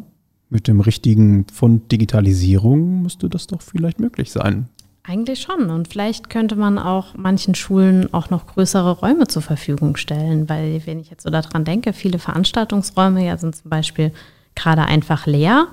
mit 0.50 0.68
dem 0.68 0.82
richtigen 0.82 1.46
Pfund 1.46 1.90
Digitalisierung 1.94 3.04
müsste 3.04 3.30
das 3.30 3.48
doch 3.48 3.62
vielleicht 3.62 4.02
möglich 4.02 4.32
sein. 4.32 4.68
Eigentlich 5.04 5.42
schon. 5.42 5.70
Und 5.70 5.88
vielleicht 5.88 6.30
könnte 6.30 6.58
man 6.58 6.78
auch 6.78 7.16
manchen 7.16 7.56
Schulen 7.56 8.14
auch 8.14 8.30
noch 8.30 8.48
größere 8.48 8.92
Räume 8.92 9.28
zur 9.28 9.42
Verfügung 9.42 9.96
stellen, 9.96 10.50
weil 10.50 10.86
wenn 10.86 11.00
ich 11.00 11.10
jetzt 11.10 11.24
so 11.24 11.30
daran 11.30 11.64
denke, 11.64 11.94
viele 11.94 12.20
Veranstaltungsräume 12.20 13.26
ja 13.26 13.38
sind 13.38 13.56
zum 13.56 13.70
Beispiel 13.70 14.12
gerade 14.56 14.84
einfach 14.84 15.26
leer. 15.26 15.70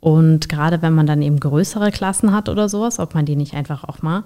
Und 0.00 0.48
gerade 0.48 0.82
wenn 0.82 0.94
man 0.94 1.06
dann 1.06 1.22
eben 1.22 1.40
größere 1.40 1.90
Klassen 1.90 2.32
hat 2.32 2.48
oder 2.48 2.68
sowas, 2.68 2.98
ob 2.98 3.14
man 3.14 3.26
die 3.26 3.36
nicht 3.36 3.54
einfach 3.54 3.84
auch 3.84 4.02
mal 4.02 4.24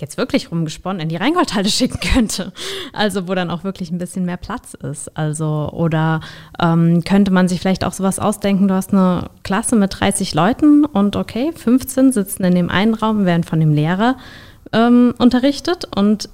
jetzt 0.00 0.16
wirklich 0.16 0.50
rumgesponnen 0.50 1.00
in 1.00 1.08
die 1.08 1.16
Rheingoldhalle 1.16 1.68
schicken 1.70 2.00
könnte. 2.00 2.52
Also 2.92 3.28
wo 3.28 3.34
dann 3.34 3.50
auch 3.50 3.64
wirklich 3.64 3.90
ein 3.90 3.98
bisschen 3.98 4.24
mehr 4.24 4.36
Platz 4.36 4.74
ist. 4.74 5.16
Also 5.16 5.70
oder 5.72 6.20
ähm, 6.60 7.04
könnte 7.04 7.30
man 7.30 7.48
sich 7.48 7.60
vielleicht 7.60 7.84
auch 7.84 7.92
sowas 7.92 8.18
ausdenken, 8.18 8.68
du 8.68 8.74
hast 8.74 8.92
eine 8.92 9.30
Klasse 9.42 9.76
mit 9.76 10.00
30 10.00 10.34
Leuten 10.34 10.84
und 10.84 11.16
okay, 11.16 11.52
15 11.52 12.12
sitzen 12.12 12.44
in 12.44 12.54
dem 12.54 12.70
einen 12.70 12.94
Raum, 12.94 13.24
werden 13.24 13.44
von 13.44 13.60
dem 13.60 13.72
Lehrer 13.72 14.16
ähm, 14.72 15.14
unterrichtet 15.18 15.86
und 15.94 16.28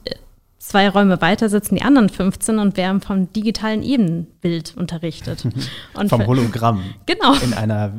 zwei 0.59 0.89
Räume 0.89 1.21
weiter 1.21 1.49
sitzen 1.49 1.75
die 1.75 1.83
anderen 1.83 2.09
15 2.09 2.59
und 2.59 2.77
werden 2.77 3.01
vom 3.01 3.33
digitalen 3.33 3.83
Ebenbild 3.83 4.75
unterrichtet. 4.77 5.45
Und 5.95 6.09
vom 6.09 6.27
Hologramm. 6.27 6.83
Genau. 7.07 7.35
In 7.43 7.55
einer 7.55 7.93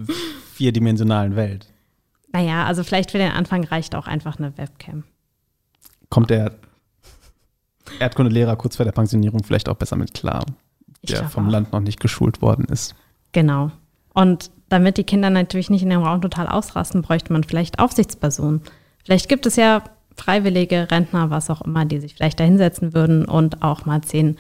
vierdimensionalen 0.54 1.36
Welt. 1.36 1.68
Naja, 2.34 2.66
also 2.66 2.84
vielleicht 2.84 3.12
für 3.12 3.18
den 3.18 3.32
Anfang 3.32 3.64
reicht 3.64 3.96
auch 3.96 4.08
einfach 4.08 4.38
eine 4.38 4.58
Webcam. 4.58 5.04
Kommt 6.10 6.30
der 6.30 6.56
Erdkundelehrer 8.00 8.56
kurz 8.56 8.76
vor 8.76 8.86
der 8.86 8.92
Pensionierung 8.92 9.44
vielleicht 9.44 9.68
auch 9.70 9.76
besser 9.76 9.96
mit 9.96 10.14
klar, 10.14 10.46
der 11.04 11.28
vom 11.30 11.48
auch. 11.48 11.52
Land 11.52 11.72
noch 11.74 11.80
nicht 11.80 12.00
geschult 12.00 12.42
worden 12.42 12.66
ist. 12.66 12.96
Genau. 13.32 13.72
Und 14.14 14.52
damit 14.70 14.98
die 14.98 15.04
Kinder 15.04 15.30
natürlich 15.30 15.70
nicht 15.70 15.84
in 15.84 15.90
dem 15.90 16.04
Raum 16.04 16.22
total 16.22 16.48
ausrasten, 16.48 17.02
bräuchte 17.02 17.34
man 17.34 17.44
vielleicht 17.44 17.80
Aufsichtspersonen. 17.80 18.62
Vielleicht 19.04 19.28
gibt 19.30 19.46
es 19.46 19.56
ja 19.56 19.84
Freiwillige, 20.16 20.90
Rentner, 20.92 21.30
was 21.30 21.50
auch 21.50 21.62
immer, 21.62 21.86
die 21.86 22.00
sich 22.00 22.16
vielleicht 22.16 22.40
da 22.40 22.44
hinsetzen 22.44 22.94
würden 22.94 23.26
und 23.26 23.64
auch 23.64 23.86
mal 23.86 24.02
zehn, 24.02 24.38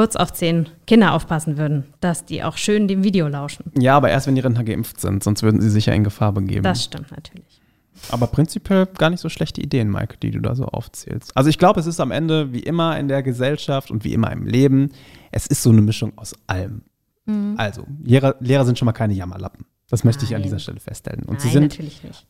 kurz 0.00 0.16
auf 0.16 0.32
zehn 0.32 0.66
Kinder 0.86 1.12
aufpassen 1.12 1.58
würden, 1.58 1.84
dass 2.00 2.24
die 2.24 2.42
auch 2.42 2.56
schön 2.56 2.88
dem 2.88 3.04
Video 3.04 3.28
lauschen. 3.28 3.70
Ja, 3.78 3.98
aber 3.98 4.08
erst 4.08 4.26
wenn 4.26 4.34
die 4.34 4.40
Rentner 4.40 4.64
geimpft 4.64 4.98
sind, 4.98 5.22
sonst 5.22 5.42
würden 5.42 5.60
sie 5.60 5.68
sich 5.68 5.84
ja 5.84 5.92
in 5.92 6.04
Gefahr 6.04 6.32
begeben. 6.32 6.62
Das 6.62 6.84
stimmt 6.84 7.10
natürlich. 7.10 7.60
Aber 8.08 8.26
prinzipiell 8.26 8.86
gar 8.86 9.10
nicht 9.10 9.20
so 9.20 9.28
schlechte 9.28 9.60
Ideen, 9.60 9.90
Mike, 9.90 10.16
die 10.22 10.30
du 10.30 10.40
da 10.40 10.54
so 10.54 10.64
aufzählst. 10.64 11.36
Also 11.36 11.50
ich 11.50 11.58
glaube, 11.58 11.80
es 11.80 11.86
ist 11.86 12.00
am 12.00 12.12
Ende 12.12 12.50
wie 12.54 12.60
immer 12.60 12.98
in 12.98 13.08
der 13.08 13.22
Gesellschaft 13.22 13.90
und 13.90 14.02
wie 14.02 14.14
immer 14.14 14.32
im 14.32 14.46
Leben, 14.46 14.88
es 15.32 15.46
ist 15.46 15.62
so 15.62 15.68
eine 15.68 15.82
Mischung 15.82 16.16
aus 16.16 16.34
allem. 16.46 16.80
Mhm. 17.26 17.56
Also, 17.58 17.84
Lehrer, 18.02 18.36
Lehrer, 18.40 18.64
sind 18.64 18.78
schon 18.78 18.86
mal 18.86 18.92
keine 18.92 19.12
Jammerlappen. 19.12 19.66
Das 19.90 20.02
möchte 20.02 20.22
Nein. 20.22 20.30
ich 20.30 20.36
an 20.36 20.42
dieser 20.42 20.60
Stelle 20.60 20.80
feststellen. 20.80 21.24
Und 21.24 21.32
Nein, 21.34 21.40
sie 21.40 21.48
sind 21.50 21.62
natürlich 21.64 22.02
nicht. 22.02 22.26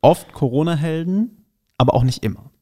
oft 0.00 0.32
Corona-Helden, 0.32 1.44
aber 1.76 1.92
auch 1.92 2.04
nicht 2.04 2.22
immer. 2.22 2.52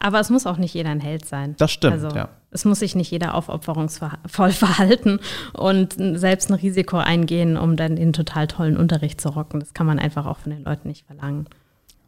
Aber 0.00 0.18
es 0.18 0.30
muss 0.30 0.46
auch 0.46 0.56
nicht 0.56 0.74
jeder 0.74 0.90
ein 0.90 1.00
Held 1.00 1.26
sein. 1.26 1.54
Das 1.58 1.70
stimmt, 1.70 1.92
also, 1.92 2.08
ja. 2.16 2.30
Es 2.50 2.64
muss 2.64 2.80
sich 2.80 2.96
nicht 2.96 3.10
jeder 3.10 3.34
aufopferungsvoll 3.34 4.10
verhalten 4.50 5.20
und 5.52 5.94
selbst 6.18 6.50
ein 6.50 6.54
Risiko 6.54 6.96
eingehen, 6.96 7.56
um 7.56 7.76
dann 7.76 7.96
den 7.96 8.12
total 8.12 8.48
tollen 8.48 8.76
Unterricht 8.76 9.20
zu 9.20 9.28
rocken. 9.28 9.60
Das 9.60 9.74
kann 9.74 9.86
man 9.86 9.98
einfach 9.98 10.26
auch 10.26 10.38
von 10.38 10.50
den 10.50 10.64
Leuten 10.64 10.88
nicht 10.88 11.06
verlangen. 11.06 11.46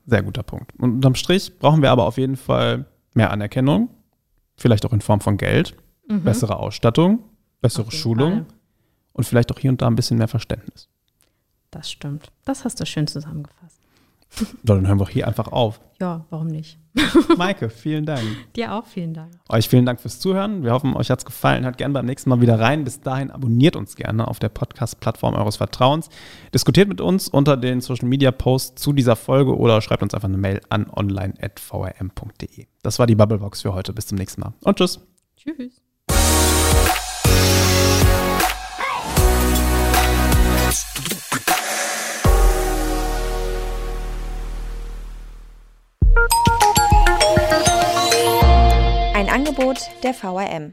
Sehr 0.06 0.22
guter 0.22 0.42
Punkt. 0.42 0.72
Und 0.78 0.94
unterm 0.94 1.14
Strich 1.14 1.58
brauchen 1.58 1.82
wir 1.82 1.92
aber 1.92 2.06
auf 2.06 2.16
jeden 2.16 2.36
Fall 2.36 2.86
mehr 3.14 3.30
Anerkennung, 3.30 3.90
vielleicht 4.56 4.86
auch 4.86 4.92
in 4.92 5.02
Form 5.02 5.20
von 5.20 5.36
Geld, 5.36 5.76
mhm. 6.08 6.24
bessere 6.24 6.56
Ausstattung, 6.56 7.20
bessere 7.60 7.92
Schulung 7.92 8.32
Fall. 8.32 8.46
und 9.12 9.24
vielleicht 9.24 9.52
auch 9.52 9.58
hier 9.58 9.70
und 9.70 9.82
da 9.82 9.86
ein 9.86 9.96
bisschen 9.96 10.18
mehr 10.18 10.28
Verständnis. 10.28 10.88
Das 11.70 11.90
stimmt. 11.90 12.32
Das 12.44 12.64
hast 12.64 12.80
du 12.80 12.86
schön 12.86 13.06
zusammengefasst. 13.06 13.81
Dann 14.62 14.86
hören 14.86 14.98
wir 15.00 15.08
hier 15.08 15.26
einfach 15.26 15.48
auf. 15.48 15.80
Ja, 16.00 16.24
warum 16.30 16.48
nicht? 16.48 16.78
Maike, 17.36 17.70
vielen 17.70 18.04
Dank. 18.04 18.22
Dir 18.54 18.74
auch 18.74 18.86
vielen 18.86 19.14
Dank. 19.14 19.32
Euch 19.48 19.68
vielen 19.68 19.86
Dank 19.86 20.00
fürs 20.00 20.20
Zuhören. 20.20 20.62
Wir 20.62 20.72
hoffen, 20.72 20.94
euch 20.94 21.10
hat 21.10 21.20
es 21.20 21.24
gefallen. 21.24 21.64
Hört 21.64 21.78
gerne 21.78 21.94
beim 21.94 22.06
nächsten 22.06 22.28
Mal 22.28 22.40
wieder 22.40 22.58
rein. 22.58 22.84
Bis 22.84 23.00
dahin 23.00 23.30
abonniert 23.30 23.76
uns 23.76 23.96
gerne 23.96 24.28
auf 24.28 24.38
der 24.38 24.48
Podcast-Plattform 24.48 25.34
eures 25.34 25.56
Vertrauens. 25.56 26.10
Diskutiert 26.54 26.88
mit 26.88 27.00
uns 27.00 27.28
unter 27.28 27.56
den 27.56 27.80
Social-Media-Posts 27.80 28.82
zu 28.82 28.92
dieser 28.92 29.16
Folge 29.16 29.56
oder 29.56 29.80
schreibt 29.80 30.02
uns 30.02 30.14
einfach 30.14 30.28
eine 30.28 30.38
Mail 30.38 30.60
an 30.68 30.90
online.vrm.de. 30.90 32.66
Das 32.82 32.98
war 32.98 33.06
die 33.06 33.14
Bubblebox 33.14 33.62
für 33.62 33.72
heute. 33.74 33.92
Bis 33.92 34.06
zum 34.06 34.18
nächsten 34.18 34.40
Mal. 34.40 34.52
Und 34.62 34.76
tschüss. 34.76 35.00
Tschüss. 35.36 35.80
Angebot 49.52 49.90
der 50.02 50.14
VRM. 50.14 50.72